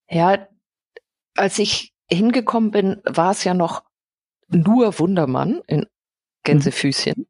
[0.09, 0.49] Ja,
[1.37, 3.85] als ich hingekommen bin, war es ja noch
[4.49, 5.87] nur Wundermann in
[6.45, 7.15] Gänsefüßchen.
[7.17, 7.27] Mhm.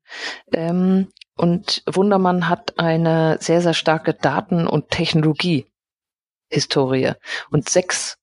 [0.52, 7.12] Ähm, und Wundermann hat eine sehr, sehr starke Daten- und Technologie-Historie.
[7.50, 8.16] Und sechs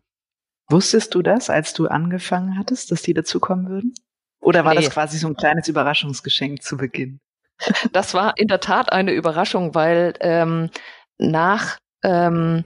[0.69, 3.95] wusstest du das, als du angefangen hattest, dass die dazukommen würden?
[4.41, 4.81] Oder war nee.
[4.83, 7.21] das quasi so ein kleines Überraschungsgeschenk zu Beginn?
[7.93, 10.71] Das war in der Tat eine Überraschung, weil ähm,
[11.17, 12.65] nach ähm,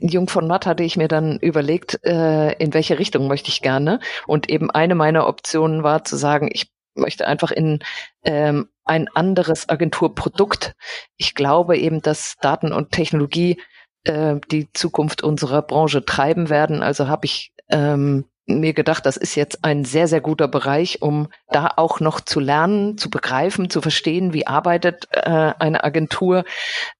[0.00, 4.00] Jung von Matt hatte ich mir dann überlegt, äh, in welche Richtung möchte ich gerne.
[4.26, 7.80] Und eben eine meiner Optionen war zu sagen, ich möchte einfach in
[8.22, 10.74] ähm, ein anderes Agenturprodukt.
[11.16, 13.60] Ich glaube eben, dass Daten und Technologie
[14.04, 16.82] äh, die Zukunft unserer Branche treiben werden.
[16.82, 21.28] Also habe ich ähm, mir gedacht, das ist jetzt ein sehr, sehr guter Bereich, um
[21.48, 26.44] da auch noch zu lernen, zu begreifen, zu verstehen, wie arbeitet äh, eine Agentur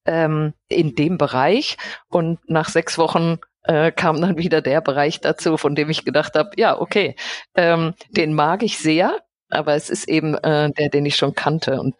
[0.06, 1.76] ähm, in dem Bereich.
[2.08, 6.34] Und nach sechs Wochen äh, kam dann wieder der Bereich dazu, von dem ich gedacht
[6.34, 7.16] habe, ja, okay,
[7.54, 9.18] ähm, den mag ich sehr,
[9.50, 11.80] aber es ist eben äh, der, den ich schon kannte.
[11.80, 11.94] Und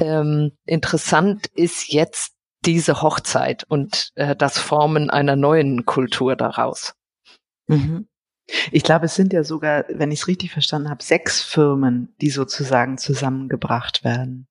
[0.00, 2.33] ähm, interessant ist jetzt
[2.66, 6.94] diese Hochzeit und äh, das Formen einer neuen Kultur daraus.
[7.66, 8.08] Mhm.
[8.72, 12.30] Ich glaube, es sind ja sogar, wenn ich es richtig verstanden habe, sechs Firmen, die
[12.30, 14.46] sozusagen zusammengebracht werden.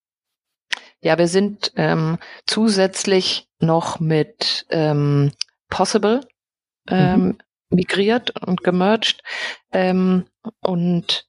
[1.01, 5.31] Ja, wir sind ähm, zusätzlich noch mit ähm,
[5.69, 6.21] Possible
[6.87, 7.37] ähm, mhm.
[7.69, 9.21] migriert und gemerged.
[9.71, 10.25] Ähm,
[10.61, 11.27] und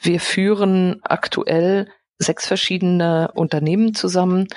[0.00, 4.48] wir führen aktuell sechs verschiedene Unternehmen zusammen.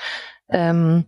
[0.50, 1.06] Ähm,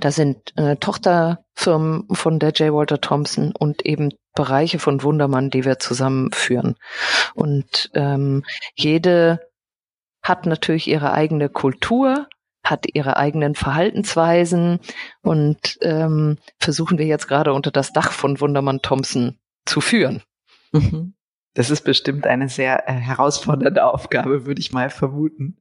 [0.00, 2.72] da sind äh, Tochterfirmen von der J.
[2.72, 6.76] Walter Thompson und eben Bereiche von Wundermann, die wir zusammenführen.
[7.34, 9.40] Und ähm, jede
[10.22, 12.28] hat natürlich ihre eigene Kultur,
[12.64, 14.80] hat ihre eigenen Verhaltensweisen
[15.20, 20.22] und ähm, versuchen wir jetzt gerade unter das Dach von Wundermann Thompson zu führen.
[20.70, 21.14] Mhm.
[21.54, 25.58] Das ist bestimmt eine sehr äh, herausfordernde Aufgabe, würde ich mal vermuten.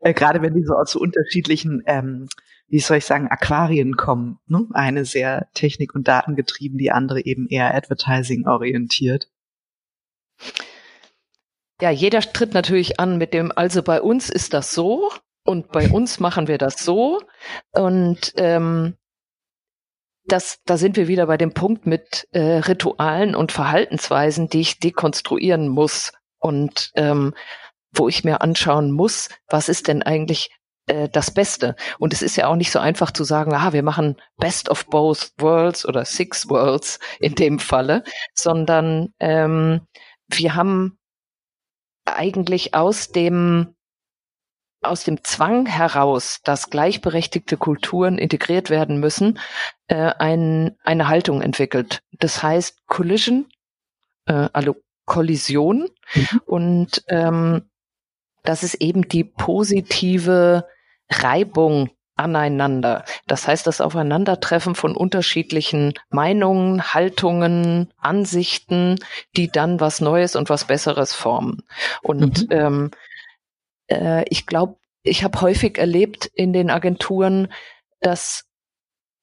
[0.00, 2.28] Äh, gerade wenn die so aus so unterschiedlichen ähm,
[2.68, 4.38] wie soll ich sagen, Aquarien kommen.
[4.46, 4.66] Ne?
[4.72, 9.28] Eine sehr technik- und datengetrieben, die andere eben eher Advertising orientiert.
[11.80, 15.10] Ja, jeder tritt natürlich an mit dem, also bei uns ist das so
[15.44, 17.22] und bei uns machen wir das so.
[17.72, 18.94] Und ähm,
[20.26, 24.78] das, da sind wir wieder bei dem Punkt mit äh, Ritualen und Verhaltensweisen, die ich
[24.78, 27.34] dekonstruieren muss und ähm,
[27.92, 30.50] wo ich mir anschauen muss, was ist denn eigentlich
[30.88, 31.76] äh, das Beste.
[31.98, 34.86] Und es ist ja auch nicht so einfach zu sagen, ah, wir machen Best of
[34.86, 38.02] Both Worlds oder Six Worlds in dem Falle,
[38.34, 39.82] sondern ähm,
[40.28, 40.98] wir haben
[42.04, 43.74] eigentlich aus dem
[44.80, 49.40] aus dem Zwang heraus, dass gleichberechtigte Kulturen integriert werden müssen,
[49.88, 52.02] äh, ein, eine Haltung entwickelt.
[52.12, 53.46] Das heißt Collision,
[54.26, 55.88] äh, also Kollision.
[56.14, 56.40] Mhm.
[56.46, 57.68] Und ähm,
[58.44, 60.64] das ist eben die positive
[61.10, 63.04] Reibung aneinander.
[63.26, 68.98] Das heißt, das Aufeinandertreffen von unterschiedlichen Meinungen, Haltungen, Ansichten,
[69.36, 71.62] die dann was Neues und was Besseres formen.
[72.02, 72.56] Und mhm.
[72.56, 72.90] ähm,
[73.86, 77.48] äh, ich glaube, ich habe häufig erlebt in den Agenturen,
[78.00, 78.44] dass,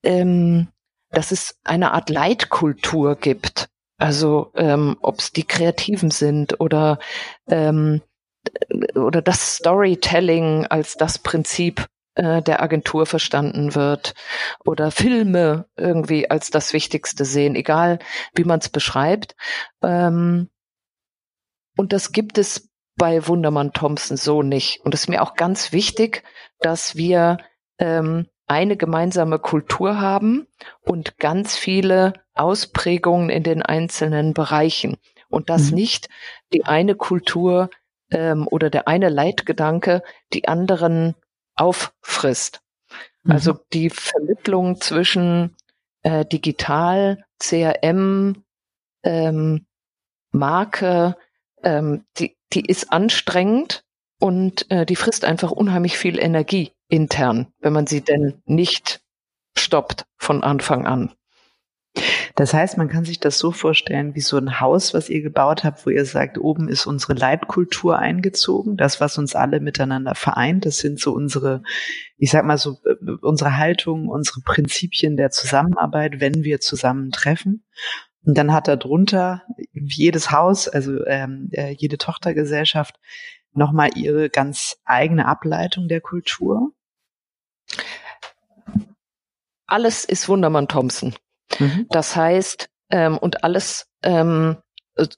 [0.04, 0.70] ähm,
[1.12, 3.68] dass es eine Art Leitkultur gibt.
[3.98, 7.00] Also ähm, ob es die Kreativen sind oder
[7.48, 8.02] ähm,
[8.96, 14.14] oder das Storytelling als das Prinzip äh, der Agentur verstanden wird
[14.64, 18.00] oder Filme irgendwie als das Wichtigste sehen, egal
[18.34, 19.36] wie man es beschreibt.
[19.84, 20.50] Ähm,
[21.78, 24.80] und das gibt es bei Wundermann Thompson so nicht.
[24.86, 26.24] Und es ist mir auch ganz wichtig,
[26.60, 27.38] dass wir
[27.80, 30.48] ähm, eine gemeinsame Kultur haben
[30.82, 34.98] und ganz viele Ausprägungen in den einzelnen Bereichen.
[35.28, 35.76] und dass mhm.
[35.76, 36.08] nicht
[36.54, 37.70] die eine Kultur
[38.12, 41.16] ähm, oder der eine Leitgedanke die anderen
[41.56, 42.62] auffrisst.
[43.24, 43.32] Mhm.
[43.32, 45.56] Also die Vermittlung zwischen
[46.04, 48.44] äh, digital, CRM,
[49.04, 49.66] ähm,
[50.32, 51.18] Marke,
[51.64, 53.84] ähm, die, die ist anstrengend
[54.20, 59.02] und äh, die frisst einfach unheimlich viel Energie intern, wenn man sie denn nicht
[59.58, 61.14] stoppt von Anfang an.
[62.36, 65.64] Das heißt, man kann sich das so vorstellen wie so ein Haus, was ihr gebaut
[65.64, 70.66] habt, wo ihr sagt, oben ist unsere Leitkultur eingezogen, das, was uns alle miteinander vereint.
[70.66, 71.64] Das sind so unsere,
[72.18, 77.64] ich sag mal so, äh, unsere Haltung, unsere Prinzipien der Zusammenarbeit, wenn wir zusammentreffen.
[78.26, 83.00] Und dann hat da drunter jedes Haus, also ähm, äh, jede Tochtergesellschaft,
[83.54, 86.72] nochmal ihre ganz eigene Ableitung der Kultur.
[89.68, 91.16] Alles ist Wundermann Thompson.
[91.60, 91.88] Mhm.
[91.90, 94.58] Das heißt, ähm, und alles ähm,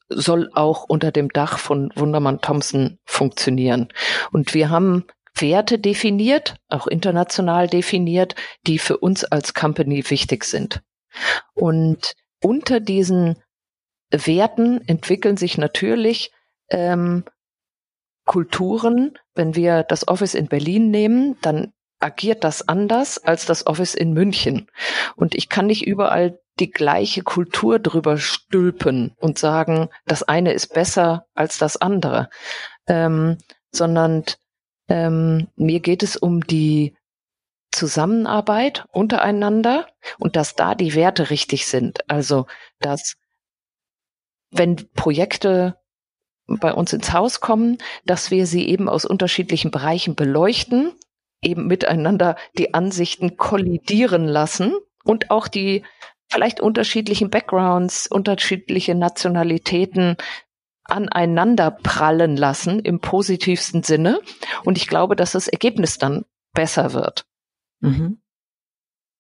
[0.10, 3.90] soll auch unter dem Dach von Wundermann Thompson funktionieren.
[4.32, 5.06] Und wir haben
[5.40, 8.36] Werte definiert, auch international definiert,
[8.66, 10.82] die für uns als Company wichtig sind.
[11.54, 13.42] Und unter diesen
[14.10, 16.32] Werten entwickeln sich natürlich
[16.70, 17.26] ähm,
[18.26, 19.18] Kulturen.
[19.36, 24.14] Wenn wir das Office in Berlin nehmen, dann agiert das anders als das Office in
[24.14, 24.68] München.
[25.16, 30.74] Und ich kann nicht überall die gleiche Kultur drüber stülpen und sagen, das eine ist
[30.74, 32.30] besser als das andere,
[32.88, 33.38] ähm,
[33.72, 34.24] sondern
[34.90, 36.96] ähm, mir geht es um die
[37.72, 42.10] Zusammenarbeit untereinander und dass da die Werte richtig sind.
[42.10, 42.48] Also,
[42.80, 43.16] dass
[44.52, 45.78] wenn Projekte
[46.48, 50.94] bei uns ins Haus kommen, dass wir sie eben aus unterschiedlichen Bereichen beleuchten,
[51.42, 54.74] eben miteinander die Ansichten kollidieren lassen
[55.04, 55.84] und auch die
[56.30, 60.18] vielleicht unterschiedlichen Backgrounds, unterschiedliche Nationalitäten
[60.84, 64.20] aneinander prallen lassen im positivsten Sinne.
[64.64, 67.26] Und ich glaube, dass das Ergebnis dann besser wird.
[67.82, 68.20] Mhm.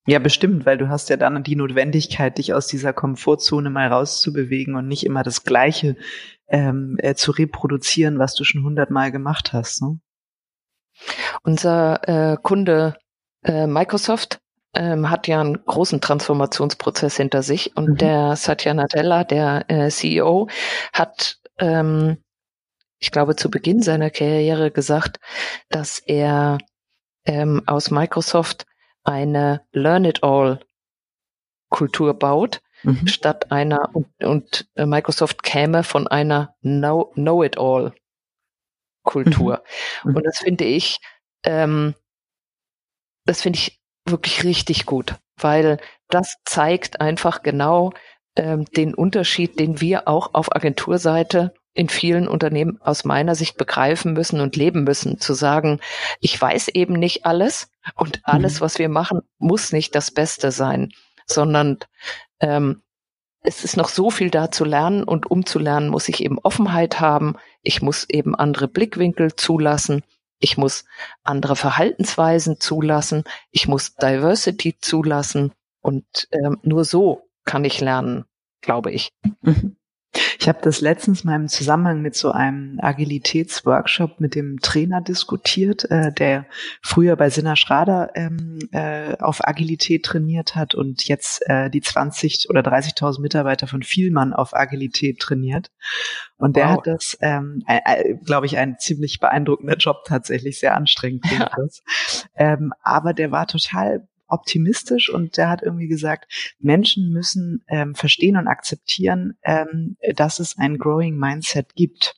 [0.09, 4.75] Ja, bestimmt, weil du hast ja dann die Notwendigkeit, dich aus dieser Komfortzone mal rauszubewegen
[4.75, 5.97] und nicht immer das Gleiche
[6.47, 9.81] ähm, äh, zu reproduzieren, was du schon hundertmal gemacht hast.
[9.81, 9.99] Ne?
[11.43, 12.95] Unser äh, Kunde
[13.43, 14.39] äh, Microsoft
[14.73, 17.97] ähm, hat ja einen großen Transformationsprozess hinter sich und mhm.
[17.97, 20.49] der Satya Nadella, der äh, CEO,
[20.93, 22.17] hat ähm,
[22.99, 25.19] ich glaube, zu Beginn seiner Karriere gesagt,
[25.69, 26.57] dass er
[27.25, 28.65] ähm, aus Microsoft
[29.03, 30.59] eine Learn it all
[31.69, 33.07] Kultur baut, mhm.
[33.07, 37.93] statt einer und, und äh, Microsoft käme von einer Know, know it all
[39.07, 39.63] Kultur.
[40.03, 40.17] Mhm.
[40.17, 40.99] Und das finde ich,
[41.43, 41.95] ähm,
[43.25, 47.93] das finde ich wirklich richtig gut, weil das zeigt einfach genau
[48.35, 54.13] ähm, den Unterschied, den wir auch auf Agenturseite in vielen Unternehmen aus meiner Sicht begreifen
[54.13, 55.79] müssen und leben müssen, zu sagen,
[56.19, 58.61] ich weiß eben nicht alles und alles, mhm.
[58.61, 60.91] was wir machen, muss nicht das Beste sein,
[61.25, 61.77] sondern
[62.39, 62.81] ähm,
[63.41, 66.39] es ist noch so viel da zu lernen und um zu lernen muss ich eben
[66.39, 70.03] Offenheit haben, ich muss eben andere Blickwinkel zulassen,
[70.39, 70.85] ich muss
[71.23, 78.25] andere Verhaltensweisen zulassen, ich muss Diversity zulassen und ähm, nur so kann ich lernen,
[78.61, 79.13] glaube ich.
[79.41, 79.77] Mhm.
[80.39, 85.89] Ich habe das letztens mal im Zusammenhang mit so einem Agilitätsworkshop mit dem Trainer diskutiert,
[85.91, 86.45] äh, der
[86.81, 92.49] früher bei Sinna Schrader ähm, äh, auf Agilität trainiert hat und jetzt äh, die 20
[92.49, 95.71] oder 30.000 Mitarbeiter von Vielmann auf Agilität trainiert.
[96.37, 96.77] Und der wow.
[96.77, 101.25] hat das, ähm, äh, äh, glaube ich, ein ziemlich beeindruckender Job tatsächlich, sehr anstrengend.
[101.31, 101.49] Ja.
[102.35, 108.37] Ähm, aber der war total optimistisch und der hat irgendwie gesagt, Menschen müssen ähm, verstehen
[108.37, 112.15] und akzeptieren, ähm, dass es ein Growing Mindset gibt.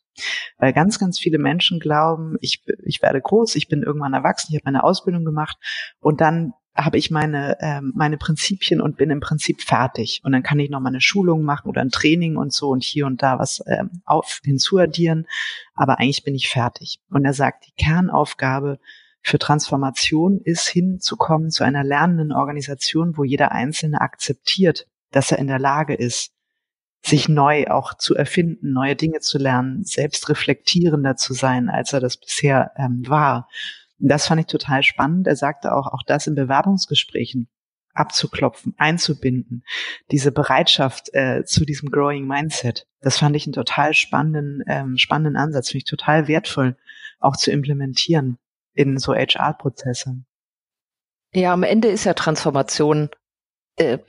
[0.57, 4.55] Weil ganz, ganz viele Menschen glauben, ich, ich werde groß, ich bin irgendwann erwachsen, ich
[4.57, 5.57] habe meine Ausbildung gemacht
[5.99, 10.21] und dann habe ich meine, ähm, meine Prinzipien und bin im Prinzip fertig.
[10.23, 12.83] Und dann kann ich noch mal eine Schulung machen oder ein Training und so und
[12.83, 15.27] hier und da was ähm, auf, hinzuaddieren.
[15.73, 16.99] Aber eigentlich bin ich fertig.
[17.09, 18.79] Und er sagt, die Kernaufgabe
[19.21, 25.47] für Transformation ist hinzukommen zu einer lernenden Organisation, wo jeder Einzelne akzeptiert, dass er in
[25.47, 26.31] der Lage ist,
[27.01, 31.99] sich neu auch zu erfinden, neue Dinge zu lernen, selbst reflektierender zu sein, als er
[31.99, 33.47] das bisher ähm, war.
[33.99, 35.27] Und das fand ich total spannend.
[35.27, 37.49] Er sagte auch, auch das in Bewerbungsgesprächen
[37.93, 39.63] abzuklopfen, einzubinden,
[40.11, 42.85] diese Bereitschaft äh, zu diesem Growing Mindset.
[43.01, 46.77] Das fand ich einen total spannenden, ähm, spannenden Ansatz, finde ich total wertvoll,
[47.19, 48.37] auch zu implementieren
[48.73, 50.23] in so HR-Prozesse.
[51.33, 53.09] Ja, am Ende ist ja Transformation
[53.77, 53.99] äh,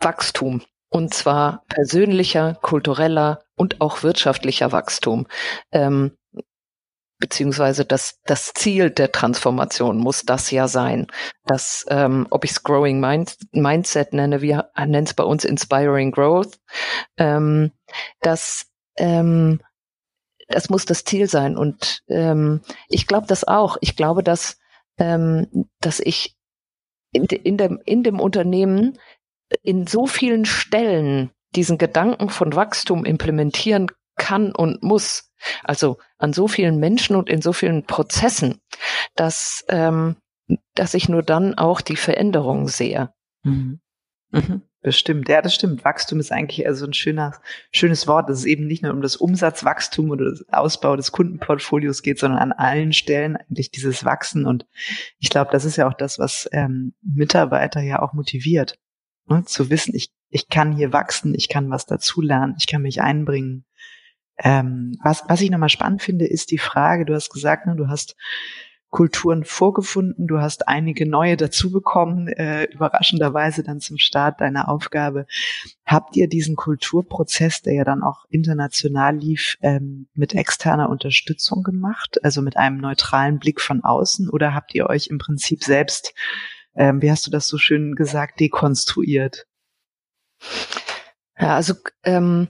[0.00, 0.62] Wachstum.
[0.90, 5.26] Und zwar persönlicher, kultureller und auch wirtschaftlicher Wachstum.
[5.70, 6.18] Ähm,
[7.22, 11.06] beziehungsweise das, das Ziel der Transformation muss das ja sein.
[11.44, 16.10] dass ähm, ob ich es Growing Mind, Mindset nenne, wir nennen es bei uns Inspiring
[16.10, 16.58] Growth,
[17.16, 17.70] ähm,
[18.20, 18.66] das,
[18.96, 19.60] ähm,
[20.54, 21.56] das muss das Ziel sein.
[21.56, 23.76] Und ähm, ich glaube das auch.
[23.80, 24.58] Ich glaube, dass,
[24.98, 26.36] ähm, dass ich
[27.12, 28.98] in, in, dem, in dem Unternehmen
[29.62, 35.30] in so vielen Stellen diesen Gedanken von Wachstum implementieren kann und muss,
[35.64, 38.60] also an so vielen Menschen und in so vielen Prozessen,
[39.14, 40.16] dass, ähm,
[40.74, 43.12] dass ich nur dann auch die Veränderung sehe.
[43.42, 43.80] Mhm.
[44.30, 44.62] Mhm.
[44.82, 45.84] Bestimmt, ja, das stimmt.
[45.84, 49.14] Wachstum ist eigentlich also ein schöner, schönes Wort, dass es eben nicht nur um das
[49.14, 54.44] Umsatzwachstum oder das Ausbau des Kundenportfolios geht, sondern an allen Stellen eigentlich dieses Wachsen.
[54.44, 54.66] Und
[55.20, 58.76] ich glaube, das ist ja auch das, was ähm, Mitarbeiter ja auch motiviert,
[59.28, 59.44] ne?
[59.44, 63.64] zu wissen, ich, ich kann hier wachsen, ich kann was dazulernen, ich kann mich einbringen.
[64.36, 67.86] Ähm, was, was ich nochmal spannend finde, ist die Frage, du hast gesagt, ne, du
[67.86, 68.16] hast
[68.92, 75.24] Kulturen vorgefunden, du hast einige neue dazu bekommen, äh, überraschenderweise dann zum Start deiner Aufgabe.
[75.86, 82.22] Habt ihr diesen Kulturprozess, der ja dann auch international lief, ähm, mit externer Unterstützung gemacht,
[82.22, 86.12] also mit einem neutralen Blick von außen, oder habt ihr euch im Prinzip selbst,
[86.74, 89.46] ähm, wie hast du das so schön gesagt, dekonstruiert?
[91.38, 91.72] Ja, also
[92.04, 92.48] ähm,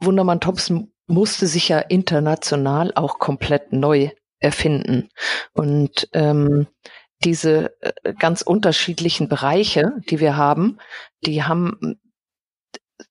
[0.00, 5.08] Wundermann Thompson musste sich ja international auch komplett neu erfinden.
[5.52, 6.66] Und ähm,
[7.24, 10.78] diese äh, ganz unterschiedlichen Bereiche, die wir haben,
[11.24, 11.98] die haben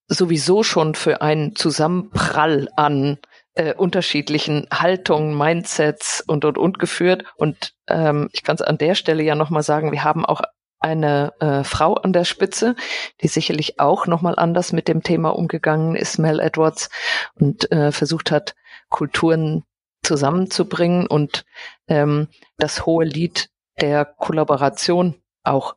[0.07, 3.19] sowieso schon für einen Zusammenprall an
[3.55, 7.23] äh, unterschiedlichen Haltungen, Mindsets und und und geführt.
[7.35, 10.41] Und ähm, ich kann es an der Stelle ja nochmal sagen, wir haben auch
[10.79, 12.75] eine äh, Frau an der Spitze,
[13.21, 16.89] die sicherlich auch nochmal anders mit dem Thema umgegangen ist, Mel Edwards,
[17.33, 18.55] und äh, versucht hat,
[18.89, 19.63] Kulturen
[20.05, 21.45] zusammenzubringen und
[21.87, 22.27] ähm,
[22.57, 23.49] das hohe Lied
[23.79, 25.75] der Kollaboration auch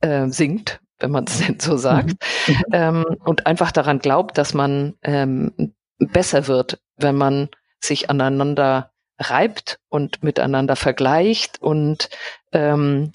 [0.00, 2.54] äh, äh singt, wenn man es denn so sagt, mhm.
[2.72, 7.48] ähm, und einfach daran glaubt, dass man ähm, besser wird, wenn man
[7.80, 12.08] sich aneinander reibt und miteinander vergleicht und
[12.52, 13.12] ähm,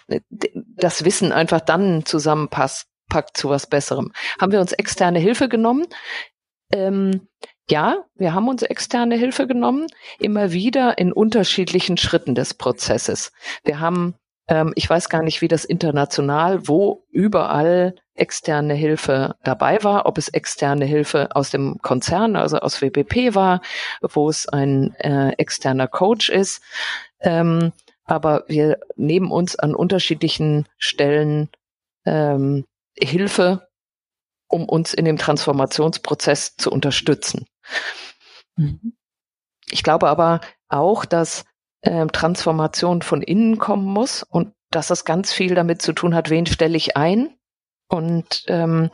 [0.53, 4.13] das Wissen einfach dann zusammenpasst, packt zu was Besserem.
[4.39, 5.87] Haben wir uns externe Hilfe genommen?
[6.71, 7.27] Ähm,
[7.69, 9.87] ja, wir haben uns externe Hilfe genommen,
[10.19, 13.31] immer wieder in unterschiedlichen Schritten des Prozesses.
[13.63, 14.15] Wir haben,
[14.47, 20.17] ähm, ich weiß gar nicht, wie das international, wo überall externe Hilfe dabei war, ob
[20.17, 23.61] es externe Hilfe aus dem Konzern, also aus WBP war,
[24.01, 26.61] wo es ein äh, externer Coach ist.
[27.21, 27.71] Ähm,
[28.03, 31.49] aber wir nehmen uns an unterschiedlichen Stellen
[32.05, 32.65] ähm,
[32.97, 33.68] Hilfe,
[34.49, 37.45] um uns in dem Transformationsprozess zu unterstützen.
[38.57, 38.97] Mhm.
[39.69, 41.45] Ich glaube aber auch, dass
[41.81, 46.29] äh, Transformation von innen kommen muss und dass das ganz viel damit zu tun hat,
[46.29, 47.35] wen stelle ich ein
[47.87, 48.89] und ähm,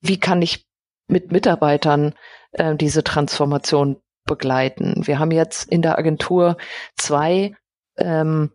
[0.00, 0.66] wie kann ich
[1.06, 2.14] mit Mitarbeitern
[2.52, 5.06] äh, diese Transformation begleiten.
[5.06, 6.56] Wir haben jetzt in der Agentur
[6.96, 7.54] zwei
[7.96, 8.52] ähm,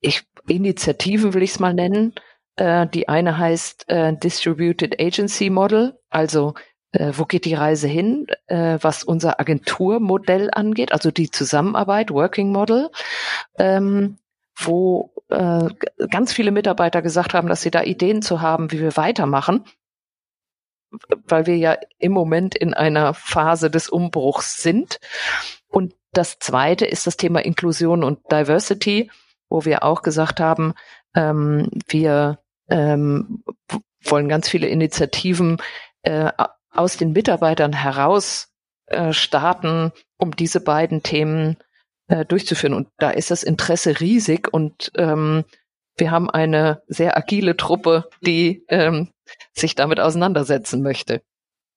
[0.00, 2.14] ich, Initiativen, will ich es mal nennen.
[2.60, 6.52] Äh, die eine heißt äh, Distributed Agency Model, also
[6.92, 12.52] äh, wo geht die Reise hin, äh, was unser Agenturmodell angeht, also die Zusammenarbeit, Working
[12.52, 12.90] Model,
[13.58, 14.18] ähm,
[14.54, 15.70] wo äh,
[16.10, 19.64] ganz viele Mitarbeiter gesagt haben, dass sie da Ideen zu haben, wie wir weitermachen,
[21.24, 25.00] weil wir ja im Moment in einer Phase des Umbruchs sind.
[25.66, 29.10] Und das Zweite ist das Thema Inklusion und Diversity,
[29.48, 30.74] wo wir auch gesagt haben,
[31.14, 32.38] ähm, wir
[32.70, 33.44] ähm,
[34.04, 35.58] wollen ganz viele Initiativen
[36.02, 36.30] äh,
[36.70, 38.48] aus den Mitarbeitern heraus
[38.86, 41.56] äh, starten, um diese beiden Themen
[42.08, 42.74] äh, durchzuführen.
[42.74, 45.44] Und da ist das Interesse riesig und ähm,
[45.96, 49.08] wir haben eine sehr agile Truppe, die ähm,
[49.52, 51.22] sich damit auseinandersetzen möchte.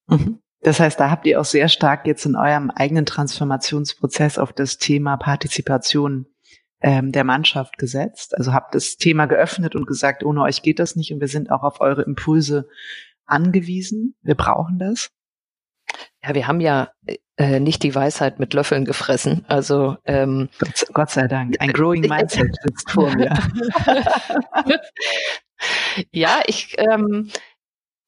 [0.07, 0.39] Mhm.
[0.61, 4.77] Das heißt, da habt ihr auch sehr stark jetzt in eurem eigenen Transformationsprozess auf das
[4.77, 6.25] Thema Partizipation
[6.83, 8.37] ähm, der Mannschaft gesetzt.
[8.37, 11.49] Also habt das Thema geöffnet und gesagt, ohne euch geht das nicht und wir sind
[11.49, 12.67] auch auf eure Impulse
[13.25, 14.15] angewiesen.
[14.21, 15.09] Wir brauchen das.
[16.23, 16.91] Ja, wir haben ja
[17.37, 19.45] äh, nicht die Weisheit mit Löffeln gefressen.
[19.47, 23.33] Also ähm, Gott, Gott sei Dank, ein Growing Mindset sitzt vor mir.
[26.11, 27.31] ja, ich ähm,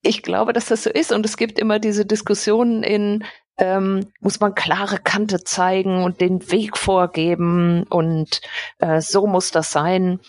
[0.02, 3.24] ich glaube, dass das so ist und es gibt immer diese Diskussionen in
[3.58, 8.42] ähm, muss man klare Kante zeigen und den Weg vorgeben und
[8.80, 10.20] äh, so muss das sein.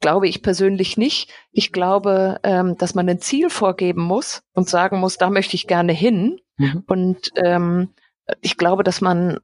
[0.00, 1.30] glaube ich persönlich nicht.
[1.52, 5.66] Ich glaube, ähm, dass man ein Ziel vorgeben muss und sagen muss, da möchte ich
[5.66, 6.40] gerne hin.
[6.58, 6.84] Mhm.
[6.86, 7.94] Und ähm,
[8.40, 9.38] ich glaube, dass man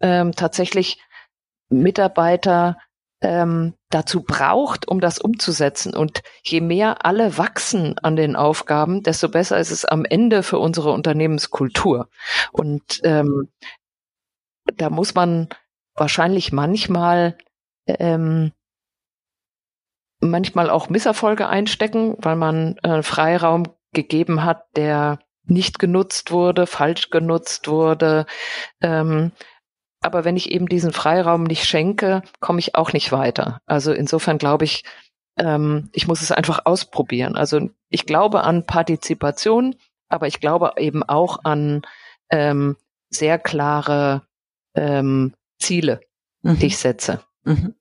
[0.00, 0.98] ähm, tatsächlich
[1.68, 2.78] Mitarbeiter
[3.20, 5.94] ähm, dazu braucht, um das umzusetzen.
[5.94, 10.58] Und je mehr alle wachsen an den Aufgaben, desto besser ist es am Ende für
[10.58, 12.08] unsere Unternehmenskultur.
[12.50, 13.48] Und ähm,
[14.76, 15.48] da muss man
[15.94, 17.38] wahrscheinlich manchmal
[17.86, 18.52] ähm,
[20.20, 27.10] manchmal auch Misserfolge einstecken, weil man äh, Freiraum gegeben hat, der nicht genutzt wurde, falsch
[27.10, 28.26] genutzt wurde.
[28.80, 29.32] Ähm,
[30.04, 33.60] aber wenn ich eben diesen Freiraum nicht schenke, komme ich auch nicht weiter.
[33.66, 34.84] Also insofern glaube ich,
[35.38, 37.36] ähm, ich muss es einfach ausprobieren.
[37.36, 39.76] Also ich glaube an Partizipation,
[40.08, 41.82] aber ich glaube eben auch an
[42.30, 42.76] ähm,
[43.10, 44.22] sehr klare
[44.74, 46.00] ähm, Ziele,
[46.42, 46.58] mhm.
[46.58, 47.20] die ich setze.
[47.44, 47.74] Mhm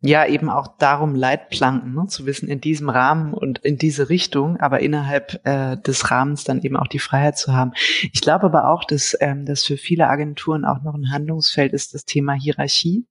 [0.00, 4.56] ja eben auch darum Leitplanken ne, zu wissen in diesem Rahmen und in diese Richtung,
[4.58, 7.72] aber innerhalb äh, des Rahmens dann eben auch die Freiheit zu haben.
[8.12, 11.94] Ich glaube aber auch, dass ähm, das für viele Agenturen auch noch ein Handlungsfeld ist,
[11.94, 13.06] das Thema Hierarchie.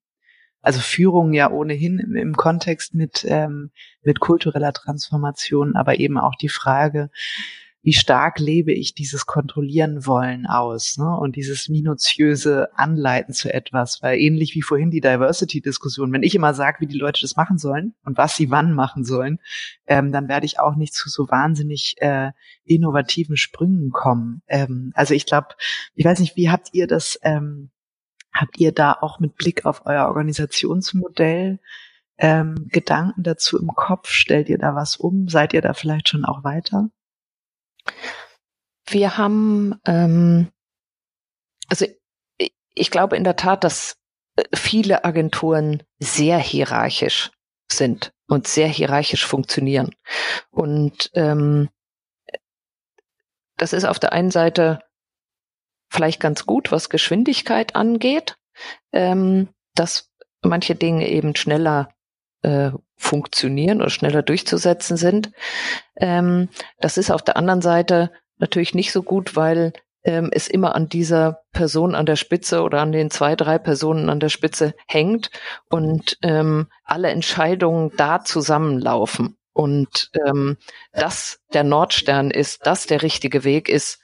[0.62, 3.72] Also Führung ja ohnehin im, im Kontext mit ähm,
[4.02, 7.10] mit kultureller Transformation, aber eben auch die Frage,
[7.88, 11.10] wie stark lebe ich dieses Kontrollieren wollen aus ne?
[11.18, 16.54] und dieses minutiöse Anleiten zu etwas, weil ähnlich wie vorhin die Diversity-Diskussion, wenn ich immer
[16.54, 19.40] sage, wie die Leute das machen sollen und was sie wann machen sollen,
[19.86, 22.34] ähm, dann werde ich auch nicht zu so wahnsinnig äh,
[22.66, 24.42] innovativen Sprüngen kommen.
[24.50, 25.56] Ähm, also ich glaube,
[25.96, 27.70] ich weiß nicht, wie habt ihr das, ähm,
[28.34, 31.62] habt ihr da auch mit Blick auf euer Organisationsmodell
[32.18, 34.10] ähm, Gedanken dazu im Kopf?
[34.10, 35.30] Stellt ihr da was um?
[35.30, 36.90] Seid ihr da vielleicht schon auch weiter?
[38.86, 40.52] Wir haben, ähm,
[41.68, 41.86] also
[42.74, 43.98] ich glaube in der Tat, dass
[44.36, 47.32] äh, viele Agenturen sehr hierarchisch
[47.72, 49.94] sind und sehr hierarchisch funktionieren.
[50.52, 51.70] Und ähm,
[53.58, 54.80] das ist auf der einen Seite
[55.90, 58.38] vielleicht ganz gut, was Geschwindigkeit angeht,
[58.92, 60.12] ähm, dass
[60.42, 61.90] manche Dinge eben schneller
[62.48, 65.32] äh, funktionieren oder schneller durchzusetzen sind.
[65.98, 66.48] Ähm,
[66.80, 69.74] das ist auf der anderen Seite natürlich nicht so gut, weil
[70.04, 74.10] ähm, es immer an dieser Person an der Spitze oder an den zwei, drei Personen
[74.10, 75.30] an der Spitze hängt
[75.70, 79.38] und ähm, alle Entscheidungen da zusammenlaufen.
[79.52, 80.56] Und ähm,
[80.94, 84.00] das der Nordstern ist, das der richtige Weg ist,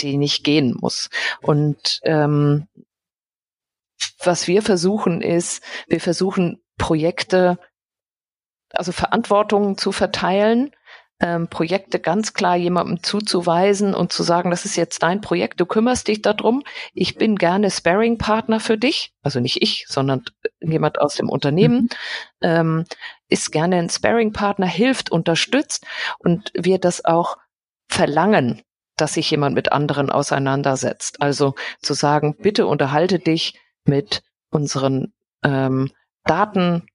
[0.00, 1.10] den ich gehen muss.
[1.42, 2.68] Und ähm,
[4.22, 7.58] was wir versuchen ist, wir versuchen Projekte
[8.72, 10.70] also Verantwortung zu verteilen,
[11.20, 15.66] ähm, Projekte ganz klar jemandem zuzuweisen und zu sagen, das ist jetzt dein Projekt, du
[15.66, 16.62] kümmerst dich darum,
[16.94, 20.24] ich bin gerne Sparring-Partner für dich, also nicht ich, sondern
[20.60, 21.88] jemand aus dem Unternehmen, mhm.
[22.42, 22.84] ähm,
[23.28, 25.86] ist gerne ein Sparring-Partner, hilft, unterstützt
[26.18, 27.36] und wir das auch
[27.88, 28.62] verlangen,
[28.96, 31.20] dass sich jemand mit anderen auseinandersetzt.
[31.20, 35.12] Also zu sagen, bitte unterhalte dich mit unseren
[35.42, 35.90] ähm,
[36.24, 36.86] Daten,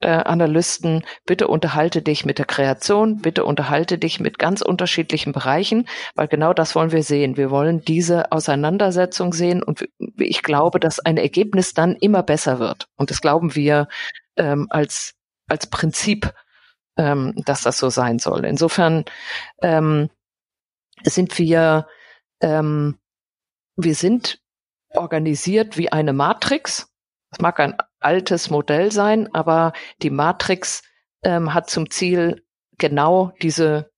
[0.00, 5.88] äh, Analysten, bitte unterhalte dich mit der Kreation, bitte unterhalte dich mit ganz unterschiedlichen Bereichen,
[6.14, 7.36] weil genau das wollen wir sehen.
[7.36, 12.88] Wir wollen diese Auseinandersetzung sehen und ich glaube, dass ein Ergebnis dann immer besser wird.
[12.96, 13.88] Und das glauben wir
[14.36, 15.14] ähm, als,
[15.48, 16.32] als Prinzip,
[16.96, 18.44] ähm, dass das so sein soll.
[18.44, 19.04] Insofern
[19.62, 20.10] ähm,
[21.02, 21.86] sind wir,
[22.40, 22.98] ähm,
[23.76, 24.40] wir sind
[24.94, 26.92] organisiert wie eine Matrix.
[27.30, 29.72] Das mag ein altes Modell sein, aber
[30.02, 30.82] die Matrix
[31.22, 32.42] ähm, hat zum Ziel,
[32.78, 33.90] genau diese,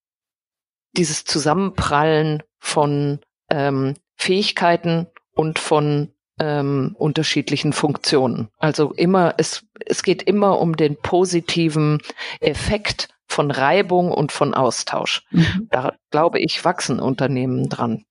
[0.96, 3.20] dieses Zusammenprallen von
[3.50, 8.48] ähm, Fähigkeiten und von ähm, unterschiedlichen Funktionen.
[8.58, 12.00] Also immer, es, es geht immer um den positiven
[12.40, 15.22] Effekt von Reibung und von Austausch.
[15.30, 15.68] Mhm.
[15.70, 18.04] Da glaube ich, wachsen Unternehmen dran.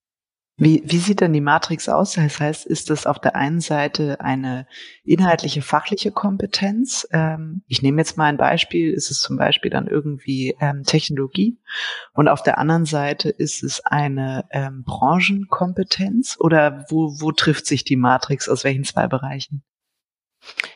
[0.59, 2.13] Wie, wie sieht denn die Matrix aus?
[2.13, 4.67] Das heißt, ist es auf der einen Seite eine
[5.05, 7.07] inhaltliche, fachliche Kompetenz?
[7.11, 11.57] Ähm, ich nehme jetzt mal ein Beispiel, ist es zum Beispiel dann irgendwie ähm, Technologie?
[12.13, 16.35] Und auf der anderen Seite ist es eine ähm, Branchenkompetenz?
[16.39, 18.49] Oder wo, wo trifft sich die Matrix?
[18.49, 19.63] Aus welchen zwei Bereichen?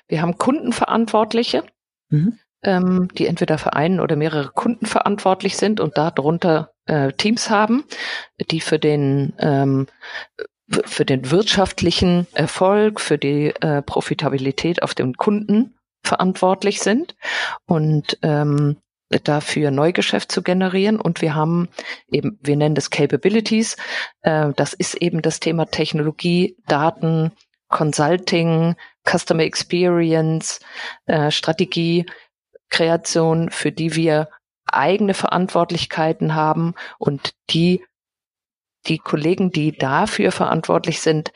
[0.08, 1.64] Wir haben Kundenverantwortliche.
[2.10, 7.50] Mhm ähm, die entweder für einen oder mehrere Kunden verantwortlich sind und darunter äh, Teams
[7.50, 7.84] haben,
[8.52, 9.88] die für den ähm,
[10.86, 17.16] für den wirtschaftlichen Erfolg, für die äh, Profitabilität auf dem Kunden verantwortlich sind
[17.66, 18.78] und ähm,
[19.24, 21.00] dafür Neugeschäft zu generieren.
[21.00, 21.70] Und wir haben
[22.10, 23.78] eben, wir nennen das Capabilities.
[24.22, 27.32] Äh, das ist eben das Thema Technologie, Daten,
[27.70, 28.76] Consulting,
[29.08, 30.60] Customer Experience,
[31.06, 32.06] äh, Strategie,
[32.70, 34.30] Kreation, für die wir
[34.76, 37.84] eigene Verantwortlichkeiten haben und die
[38.88, 41.32] die Kollegen, die dafür verantwortlich sind,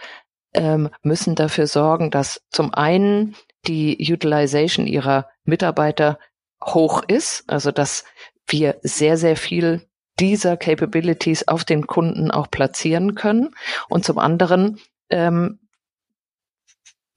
[0.54, 3.36] ähm, müssen dafür sorgen, dass zum einen
[3.68, 6.20] die Utilization ihrer Mitarbeiter
[6.64, 8.06] hoch ist, also dass
[8.48, 9.88] wir sehr, sehr viel
[10.20, 13.54] dieser Capabilities auf den Kunden auch platzieren können
[13.88, 14.80] und zum anderen
[15.10, 15.60] ähm,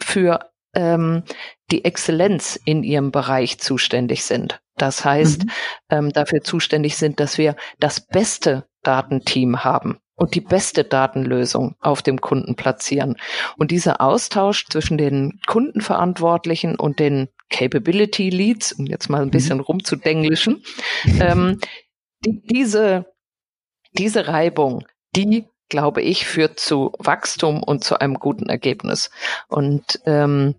[0.03, 1.23] für ähm,
[1.71, 4.61] die Exzellenz in ihrem Bereich zuständig sind.
[4.81, 5.51] Das heißt, mhm.
[5.91, 12.03] ähm, dafür zuständig sind, dass wir das beste Datenteam haben und die beste Datenlösung auf
[12.03, 13.17] dem Kunden platzieren.
[13.59, 19.33] Und dieser Austausch zwischen den Kundenverantwortlichen und den Capability Leads, um jetzt mal ein mhm.
[19.33, 19.65] bisschen mhm.
[19.65, 20.65] rumzudenglischen,
[21.21, 21.61] ähm,
[22.25, 23.07] die, diese,
[23.93, 29.11] diese Reibung, die glaube ich, führt zu Wachstum und zu einem guten Ergebnis.
[29.47, 30.57] Und ähm,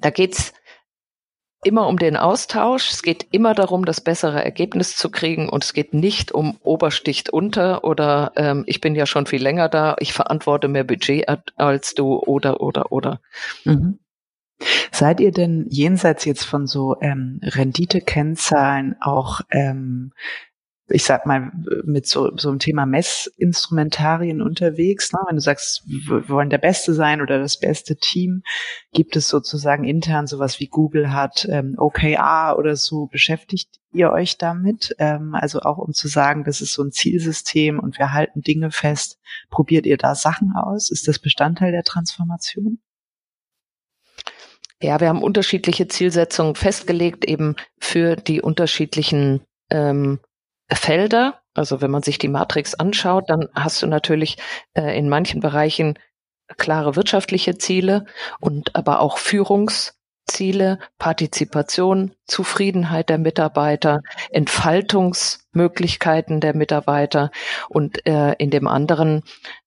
[0.00, 0.52] da geht's
[1.64, 2.90] immer um den Austausch.
[2.90, 5.48] Es geht immer darum, das bessere Ergebnis zu kriegen.
[5.48, 9.68] Und es geht nicht um Obersticht unter oder ähm, ich bin ja schon viel länger
[9.68, 13.20] da, ich verantworte mehr Budget als du oder oder oder.
[13.64, 13.98] Mhm.
[14.90, 20.12] Seid ihr denn jenseits jetzt von so ähm, Renditekennzahlen auch ähm,
[20.90, 21.52] ich sag mal,
[21.84, 25.12] mit so, so einem Thema Messinstrumentarien unterwegs.
[25.12, 25.20] Ne?
[25.26, 28.42] Wenn du sagst, wir wollen der Beste sein oder das beste Team,
[28.92, 33.06] gibt es sozusagen intern sowas wie Google hat, ähm, OKR oder so.
[33.06, 34.94] Beschäftigt ihr euch damit?
[34.98, 38.70] Ähm, also auch um zu sagen, das ist so ein Zielsystem und wir halten Dinge
[38.70, 39.18] fest.
[39.50, 40.90] Probiert ihr da Sachen aus?
[40.90, 42.78] Ist das Bestandteil der Transformation?
[44.80, 50.20] Ja, wir haben unterschiedliche Zielsetzungen festgelegt, eben für die unterschiedlichen ähm,
[50.70, 51.40] Felder.
[51.54, 54.36] Also wenn man sich die Matrix anschaut, dann hast du natürlich
[54.74, 55.98] äh, in manchen Bereichen
[56.56, 58.06] klare wirtschaftliche Ziele
[58.40, 64.00] und aber auch Führungsziele, Partizipation, Zufriedenheit der Mitarbeiter,
[64.30, 67.30] Entfaltungsmöglichkeiten der Mitarbeiter
[67.68, 69.22] und äh, in dem anderen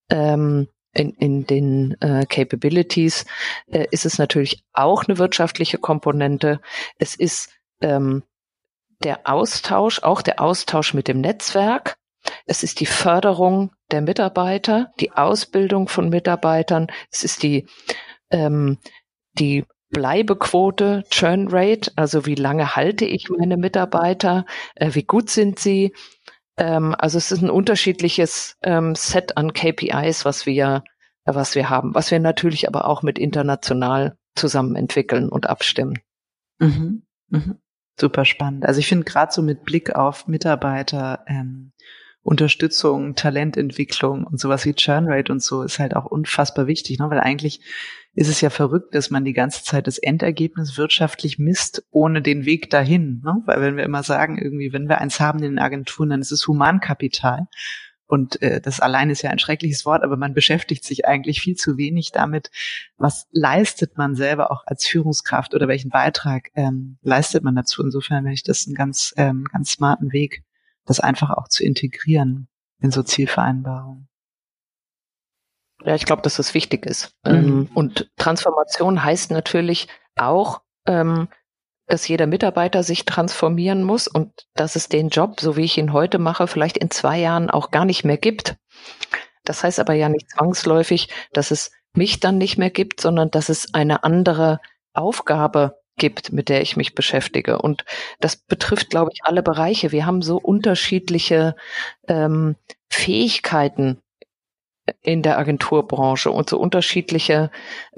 [0.10, 3.26] ähm, in, in den äh, Capabilities
[3.68, 6.60] äh, ist es natürlich auch eine wirtschaftliche Komponente.
[6.98, 7.50] Es ist
[7.80, 8.24] ähm,
[9.04, 11.96] der Austausch, auch der Austausch mit dem Netzwerk.
[12.46, 16.88] Es ist die Förderung der Mitarbeiter, die Ausbildung von Mitarbeitern.
[17.12, 17.68] Es ist die,
[18.30, 18.78] ähm,
[19.34, 24.46] die Bleibequote, Churn Rate, also wie lange halte ich meine Mitarbeiter,
[24.76, 25.94] äh, wie gut sind sie.
[26.58, 30.84] Ähm, also es ist ein unterschiedliches ähm, Set an KPIs, was wir,
[31.26, 36.00] äh, was wir haben, was wir natürlich aber auch mit international zusammen entwickeln und abstimmen.
[36.60, 37.04] Mhm.
[37.28, 37.61] Mhm.
[38.00, 38.66] Super spannend.
[38.66, 41.72] Also ich finde gerade so mit Blick auf Mitarbeiter, ähm,
[42.24, 47.10] Unterstützung, Talententwicklung und sowas wie Churnrate und so ist halt auch unfassbar wichtig, ne?
[47.10, 47.62] weil eigentlich
[48.14, 52.46] ist es ja verrückt, dass man die ganze Zeit das Endergebnis wirtschaftlich misst, ohne den
[52.46, 53.22] Weg dahin.
[53.24, 53.42] Ne?
[53.46, 56.32] Weil wenn wir immer sagen, irgendwie, wenn wir eins haben in den Agenturen, dann ist
[56.32, 57.48] es Humankapital.
[58.12, 61.56] Und äh, das allein ist ja ein schreckliches Wort, aber man beschäftigt sich eigentlich viel
[61.56, 62.52] zu wenig damit,
[62.98, 67.82] was leistet man selber auch als Führungskraft oder welchen Beitrag ähm, leistet man dazu.
[67.82, 70.44] Insofern wäre ich das einen ganz, ähm, ganz smarten Weg,
[70.86, 72.50] das einfach auch zu integrieren
[72.82, 74.10] in so Zielvereinbarungen.
[75.86, 77.16] Ja, ich glaube, dass das wichtig ist.
[77.24, 77.32] Mhm.
[77.34, 79.88] Ähm, und Transformation heißt natürlich
[80.18, 81.30] auch, ähm,
[81.92, 85.92] dass jeder Mitarbeiter sich transformieren muss und dass es den Job, so wie ich ihn
[85.92, 88.56] heute mache, vielleicht in zwei Jahren auch gar nicht mehr gibt.
[89.44, 93.50] Das heißt aber ja nicht zwangsläufig, dass es mich dann nicht mehr gibt, sondern dass
[93.50, 94.62] es eine andere
[94.94, 97.62] Aufgabe gibt, mit der ich mich beschäftige.
[97.62, 97.84] Und
[98.22, 99.92] das betrifft, glaube ich, alle Bereiche.
[99.92, 101.56] Wir haben so unterschiedliche
[102.08, 102.56] ähm,
[102.88, 104.02] Fähigkeiten
[105.02, 107.52] in der Agenturbranche und so unterschiedliche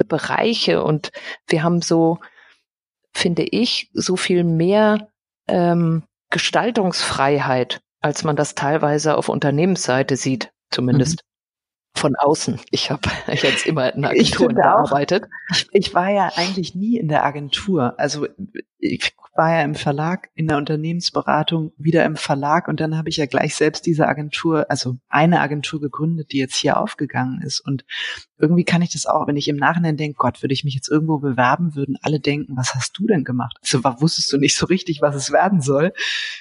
[0.08, 0.84] Bereiche.
[0.84, 1.12] Und
[1.48, 2.18] wir haben so
[3.14, 5.10] finde ich, so viel mehr
[5.48, 11.24] ähm, Gestaltungsfreiheit, als man das teilweise auf Unternehmensseite sieht, zumindest.
[11.96, 12.60] Von außen.
[12.72, 15.26] Ich habe jetzt immer in Agenturen gearbeitet.
[15.52, 17.94] Ich, ich, war ja eigentlich nie in der Agentur.
[17.98, 18.28] Also
[18.80, 23.18] ich war ja im Verlag, in der Unternehmensberatung, wieder im Verlag und dann habe ich
[23.18, 27.60] ja gleich selbst diese Agentur, also eine Agentur gegründet, die jetzt hier aufgegangen ist.
[27.60, 27.86] Und
[28.38, 30.90] irgendwie kann ich das auch, wenn ich im Nachhinein denke, Gott, würde ich mich jetzt
[30.90, 33.58] irgendwo bewerben, würden alle denken, was hast du denn gemacht?
[33.64, 35.94] Also wusstest du nicht so richtig, was es werden soll.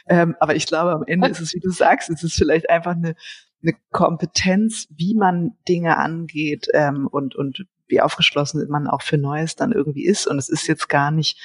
[0.07, 2.92] Ähm, aber ich glaube, am Ende ist es, wie du sagst, es ist vielleicht einfach
[2.92, 3.14] eine
[3.63, 9.57] eine Kompetenz, wie man Dinge angeht ähm, und, und wie aufgeschlossen man auch für Neues
[9.57, 10.27] dann irgendwie ist.
[10.27, 11.39] Und es ist jetzt gar nicht,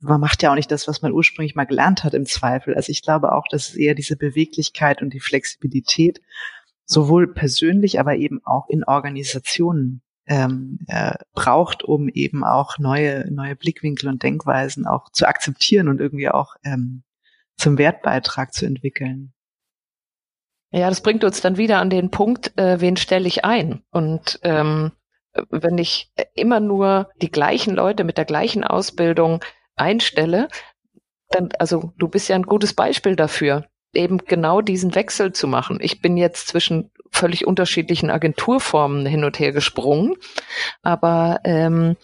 [0.00, 2.74] man macht ja auch nicht das, was man ursprünglich mal gelernt hat im Zweifel.
[2.74, 6.20] Also ich glaube auch, dass es eher diese Beweglichkeit und die Flexibilität
[6.84, 13.56] sowohl persönlich, aber eben auch in Organisationen ähm, äh, braucht, um eben auch neue, neue
[13.56, 17.02] Blickwinkel und Denkweisen auch zu akzeptieren und irgendwie auch ähm,
[17.56, 19.32] zum Wertbeitrag zu entwickeln.
[20.70, 23.82] Ja, das bringt uns dann wieder an den Punkt, äh, wen stelle ich ein?
[23.90, 24.92] Und ähm,
[25.50, 29.42] wenn ich immer nur die gleichen Leute mit der gleichen Ausbildung
[29.76, 30.48] einstelle,
[31.30, 35.78] dann, also du bist ja ein gutes Beispiel dafür, eben genau diesen Wechsel zu machen.
[35.80, 40.16] Ich bin jetzt zwischen völlig unterschiedlichen Agenturformen hin und her gesprungen,
[40.82, 41.96] aber ähm,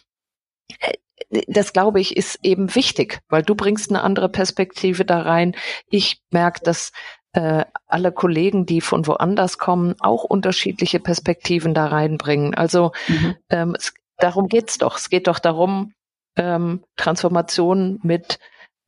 [1.49, 5.55] das glaube ich ist eben wichtig, weil du bringst eine andere Perspektive da rein.
[5.91, 6.93] Ich merke, dass
[7.35, 12.55] äh, alle Kollegen, die von woanders kommen, auch unterschiedliche Perspektiven da reinbringen.
[12.55, 13.37] Also mhm.
[13.51, 14.97] ähm, es, darum geht's doch.
[14.97, 15.93] Es geht doch darum,
[16.37, 18.39] ähm, Transformation mit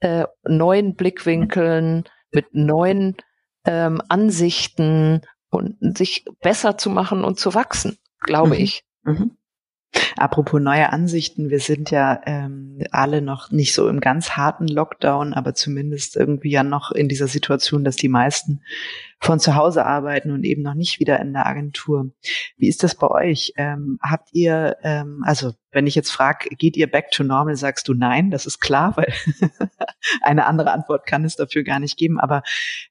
[0.01, 3.17] äh, neuen Blickwinkeln, mit neuen
[3.65, 8.61] ähm, Ansichten und sich besser zu machen und zu wachsen, glaube mhm.
[8.61, 8.85] ich.
[9.03, 9.36] Mhm.
[10.17, 15.35] Apropos neue Ansichten, wir sind ja ähm, alle noch nicht so im ganz harten Lockdown,
[15.35, 18.63] aber zumindest irgendwie ja noch in dieser Situation, dass die meisten
[19.19, 22.11] von zu Hause arbeiten und eben noch nicht wieder in der Agentur.
[22.57, 23.53] Wie ist das bei euch?
[23.57, 27.89] Ähm, habt ihr, ähm, also wenn ich jetzt frage, geht ihr back to normal, sagst
[27.89, 29.13] du nein, das ist klar, weil
[30.23, 32.21] eine andere Antwort kann es dafür gar nicht geben.
[32.21, 32.43] Aber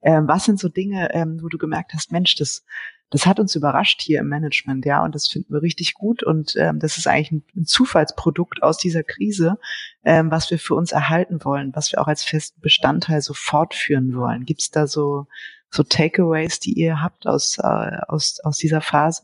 [0.02, 2.66] ähm, was sind so Dinge, ähm, wo du gemerkt hast, Mensch, das
[3.12, 6.56] das hat uns überrascht hier im Management, ja, und das finden wir richtig gut und
[6.56, 9.58] ähm, das ist eigentlich ein, Zufallsprodukt aus dieser Krise,
[10.04, 14.16] ähm, was wir für uns erhalten wollen, was wir auch als festen Bestandteil so fortführen
[14.16, 14.46] wollen.
[14.46, 15.28] Gibt es da so
[15.70, 19.24] so Takeaways, die ihr habt aus äh, aus aus dieser Phase?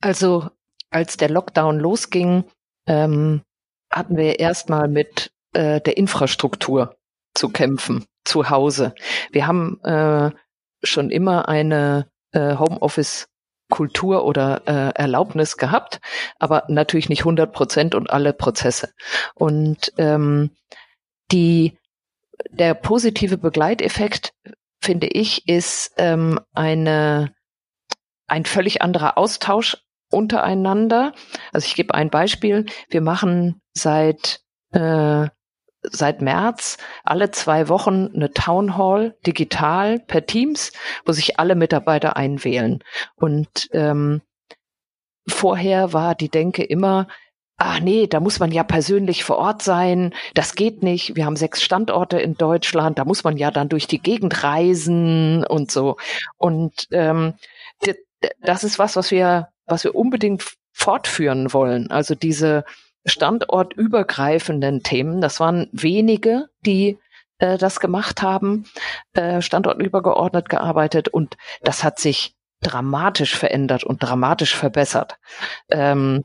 [0.00, 0.50] Also
[0.90, 2.44] als der Lockdown losging,
[2.86, 3.42] ähm,
[3.90, 6.96] hatten wir erstmal mit äh, der Infrastruktur
[7.34, 8.94] zu kämpfen zu Hause.
[9.30, 10.30] Wir haben äh,
[10.82, 13.28] schon immer eine äh, Homeoffice
[13.72, 16.00] Kultur oder äh, Erlaubnis gehabt,
[16.38, 18.92] aber natürlich nicht 100 Prozent und alle Prozesse.
[19.34, 20.50] Und ähm,
[21.32, 21.78] die,
[22.50, 24.34] der positive Begleiteffekt,
[24.78, 27.34] finde ich, ist ähm, eine,
[28.26, 29.78] ein völlig anderer Austausch
[30.10, 31.14] untereinander.
[31.52, 32.66] Also ich gebe ein Beispiel.
[32.90, 34.40] Wir machen seit
[34.72, 35.28] äh,
[35.82, 40.72] seit März alle zwei Wochen eine Town Hall digital per Teams,
[41.04, 42.82] wo sich alle Mitarbeiter einwählen.
[43.16, 44.22] Und ähm,
[45.26, 47.08] vorher war die Denke immer,
[47.56, 51.16] ach nee, da muss man ja persönlich vor Ort sein, das geht nicht.
[51.16, 55.44] Wir haben sechs Standorte in Deutschland, da muss man ja dann durch die Gegend reisen
[55.44, 55.96] und so.
[56.38, 57.34] Und ähm,
[58.40, 61.90] das ist was, was wir, was wir unbedingt fortführen wollen.
[61.90, 62.64] Also diese
[63.04, 65.20] standortübergreifenden Themen.
[65.20, 66.98] Das waren wenige, die
[67.38, 68.64] äh, das gemacht haben,
[69.14, 75.18] äh, standortübergeordnet gearbeitet und das hat sich dramatisch verändert und dramatisch verbessert.
[75.70, 76.24] Ähm,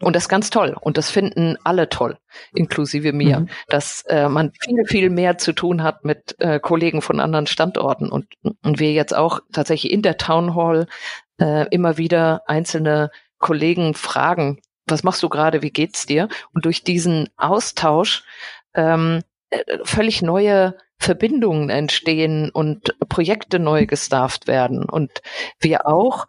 [0.00, 0.76] und das ist ganz toll.
[0.80, 2.18] Und das finden alle toll,
[2.54, 3.48] inklusive mir, mhm.
[3.68, 8.08] dass äh, man viel, viel mehr zu tun hat mit äh, Kollegen von anderen Standorten.
[8.08, 10.86] Und, und wir jetzt auch tatsächlich in der Town Hall
[11.40, 16.28] äh, immer wieder einzelne Kollegen fragen, was machst du gerade, wie geht's dir?
[16.54, 18.24] Und durch diesen Austausch
[18.74, 24.84] ähm, äh, völlig neue Verbindungen entstehen und Projekte neu gestafft werden.
[24.84, 25.22] Und
[25.60, 26.26] wir auch,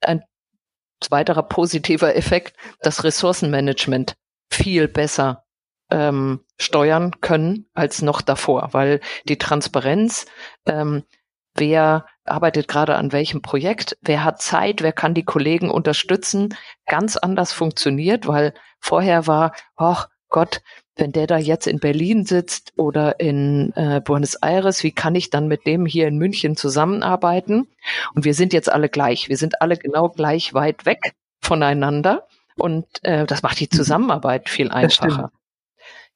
[0.00, 0.22] ein
[1.10, 4.14] weiterer positiver Effekt, das Ressourcenmanagement
[4.50, 5.44] viel besser
[5.90, 10.26] ähm, steuern können als noch davor, weil die Transparenz,
[10.66, 11.04] ähm,
[11.54, 17.16] wer arbeitet gerade an welchem Projekt, wer hat Zeit, wer kann die Kollegen unterstützen, ganz
[17.16, 20.62] anders funktioniert, weil vorher war, ach Gott,
[20.96, 25.30] wenn der da jetzt in Berlin sitzt oder in äh, Buenos Aires, wie kann ich
[25.30, 27.68] dann mit dem hier in München zusammenarbeiten?
[28.14, 32.26] Und wir sind jetzt alle gleich, wir sind alle genau gleich weit weg voneinander
[32.56, 33.76] und äh, das macht die mhm.
[33.76, 35.30] Zusammenarbeit viel einfacher.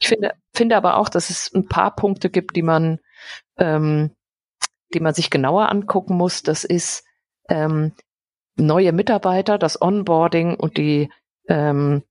[0.01, 3.01] Ich finde, finde aber auch, dass es ein paar Punkte gibt, die man
[3.57, 4.12] ähm,
[4.95, 7.05] die man sich genauer angucken muss, das ist
[7.49, 7.93] ähm,
[8.57, 11.11] neue Mitarbeiter, das Onboarding und die
[11.49, 12.03] ähm,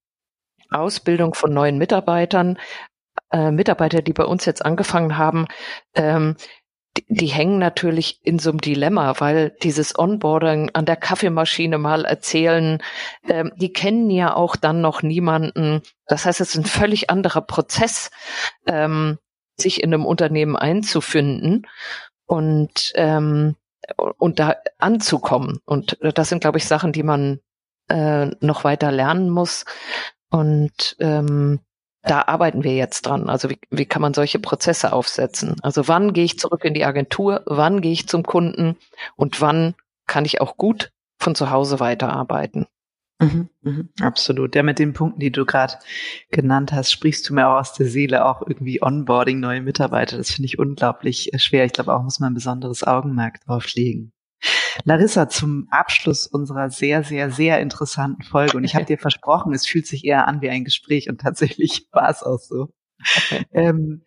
[0.69, 2.57] Ausbildung von neuen Mitarbeitern.
[3.31, 5.47] Äh, Mitarbeiter, die bei uns jetzt angefangen haben,
[5.95, 6.35] ähm,
[6.97, 12.05] die, die hängen natürlich in so einem Dilemma, weil dieses Onboarding an der Kaffeemaschine mal
[12.05, 12.81] erzählen,
[13.27, 15.81] ähm, die kennen ja auch dann noch niemanden.
[16.05, 18.11] Das heißt, es ist ein völlig anderer Prozess,
[18.65, 19.17] ähm,
[19.59, 21.67] sich in einem Unternehmen einzufinden
[22.27, 23.55] und ähm,
[24.17, 25.59] und da anzukommen.
[25.65, 27.39] Und das sind, glaube ich, Sachen, die man
[27.89, 29.65] äh, noch weiter lernen muss.
[30.29, 31.59] Und ähm,
[32.03, 33.29] da arbeiten wir jetzt dran.
[33.29, 35.55] Also wie, wie kann man solche Prozesse aufsetzen?
[35.61, 37.43] Also wann gehe ich zurück in die Agentur?
[37.45, 38.77] Wann gehe ich zum Kunden?
[39.15, 39.75] Und wann
[40.05, 42.67] kann ich auch gut von zu Hause weiterarbeiten?
[43.19, 44.55] Mhm, mhm, absolut.
[44.55, 45.75] Ja, mit den Punkten, die du gerade
[46.29, 50.17] genannt hast, sprichst du mir auch aus der Seele auch irgendwie Onboarding neue Mitarbeiter.
[50.17, 51.65] Das finde ich unglaublich äh, schwer.
[51.65, 54.13] Ich glaube auch muss man ein besonderes Augenmerk drauf legen.
[54.83, 58.55] Larissa, zum Abschluss unserer sehr, sehr, sehr interessanten Folge.
[58.55, 61.87] Und ich habe dir versprochen, es fühlt sich eher an wie ein Gespräch und tatsächlich
[61.91, 62.69] war es auch so.
[63.51, 64.03] ähm,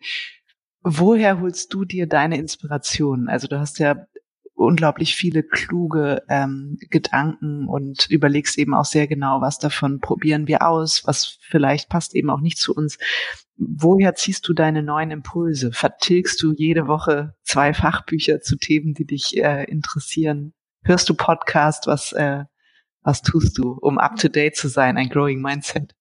[0.83, 3.27] woher holst du dir deine Inspiration?
[3.27, 4.05] Also du hast ja
[4.65, 10.67] unglaublich viele kluge ähm, Gedanken und überlegst eben auch sehr genau, was davon probieren wir
[10.67, 12.97] aus, was vielleicht passt eben auch nicht zu uns.
[13.57, 15.71] Woher ziehst du deine neuen Impulse?
[15.71, 20.53] Vertilgst du jede Woche zwei Fachbücher zu Themen, die dich äh, interessieren?
[20.83, 21.87] Hörst du Podcast?
[21.87, 22.45] Was, äh,
[23.01, 24.97] was tust du, um up to date zu sein?
[24.97, 25.95] Ein Growing Mindset.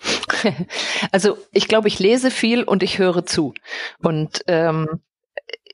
[1.10, 3.54] Also ich glaube, ich lese viel und ich höre zu.
[3.98, 5.00] Und ähm,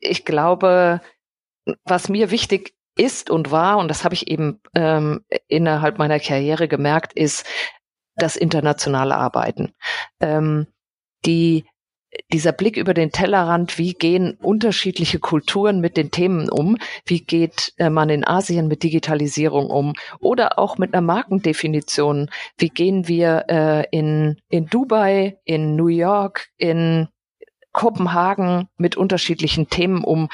[0.01, 1.01] ich glaube,
[1.85, 6.69] was mir wichtig ist und war, und das habe ich eben ähm, innerhalb meiner Karriere
[6.69, 7.45] gemerkt, ist
[8.17, 9.73] das internationale Arbeiten.
[10.21, 10.67] Ähm,
[11.27, 11.65] die,
[12.33, 16.77] dieser Blick über den Tellerrand, wie gehen unterschiedliche Kulturen mit den Themen um?
[17.05, 19.95] Wie geht äh, man in Asien mit Digitalisierung um?
[20.21, 22.31] Oder auch mit einer Markendefinition.
[22.57, 27.09] Wie gehen wir äh, in, in Dubai, in New York, in
[27.75, 30.31] Kopenhagen mit unterschiedlichen Themen um.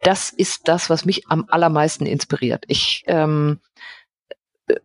[0.00, 2.64] Das ist das, was mich am allermeisten inspiriert.
[2.68, 3.60] Ich ähm,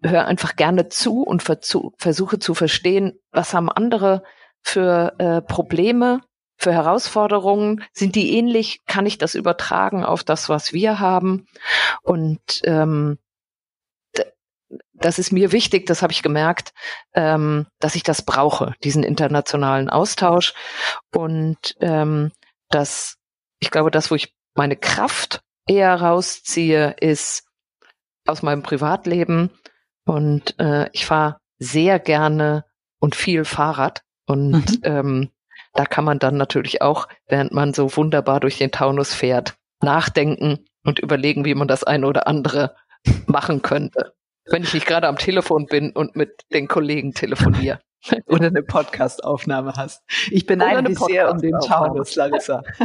[0.03, 4.23] höre einfach gerne zu und versuche zu verstehen, was haben andere
[4.61, 6.19] für äh, Probleme,
[6.57, 7.85] für Herausforderungen?
[7.93, 8.81] Sind die ähnlich?
[8.85, 11.47] Kann ich das übertragen auf das, was wir haben?
[12.01, 13.17] Und ähm,
[15.01, 16.73] das ist mir wichtig, das habe ich gemerkt,
[17.13, 20.53] ähm, dass ich das brauche, diesen internationalen Austausch.
[21.13, 22.31] Und ähm,
[22.69, 23.17] das,
[23.59, 27.45] ich glaube, das, wo ich meine Kraft eher rausziehe, ist
[28.25, 29.51] aus meinem Privatleben.
[30.05, 32.65] Und äh, ich fahre sehr gerne
[32.99, 34.03] und viel Fahrrad.
[34.25, 34.79] Und mhm.
[34.83, 35.29] ähm,
[35.73, 40.65] da kann man dann natürlich auch, während man so wunderbar durch den Taunus fährt, nachdenken
[40.83, 42.75] und überlegen, wie man das eine oder andere
[43.27, 44.13] machen könnte
[44.51, 47.79] wenn ich nicht gerade am Telefon bin und mit den Kollegen telefoniere.
[48.27, 50.03] Oder eine Podcastaufnahme hast.
[50.31, 52.63] Ich beneide dich sehr um den Taunus, Larissa.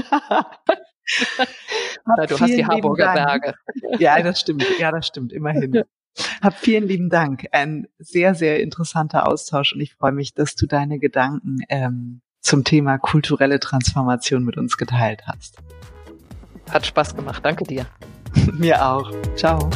[2.07, 3.55] Na, du hast die Harburger Berge.
[3.99, 4.67] Ja, das stimmt.
[4.79, 5.33] Ja, das stimmt.
[5.33, 5.85] Immerhin.
[6.43, 7.47] Hab vielen lieben Dank.
[7.53, 12.65] Ein sehr, sehr interessanter Austausch und ich freue mich, dass du deine Gedanken ähm, zum
[12.65, 15.59] Thema kulturelle Transformation mit uns geteilt hast.
[16.71, 17.45] Hat Spaß gemacht.
[17.45, 17.87] Danke dir.
[18.53, 19.11] Mir auch.
[19.37, 19.71] Ciao.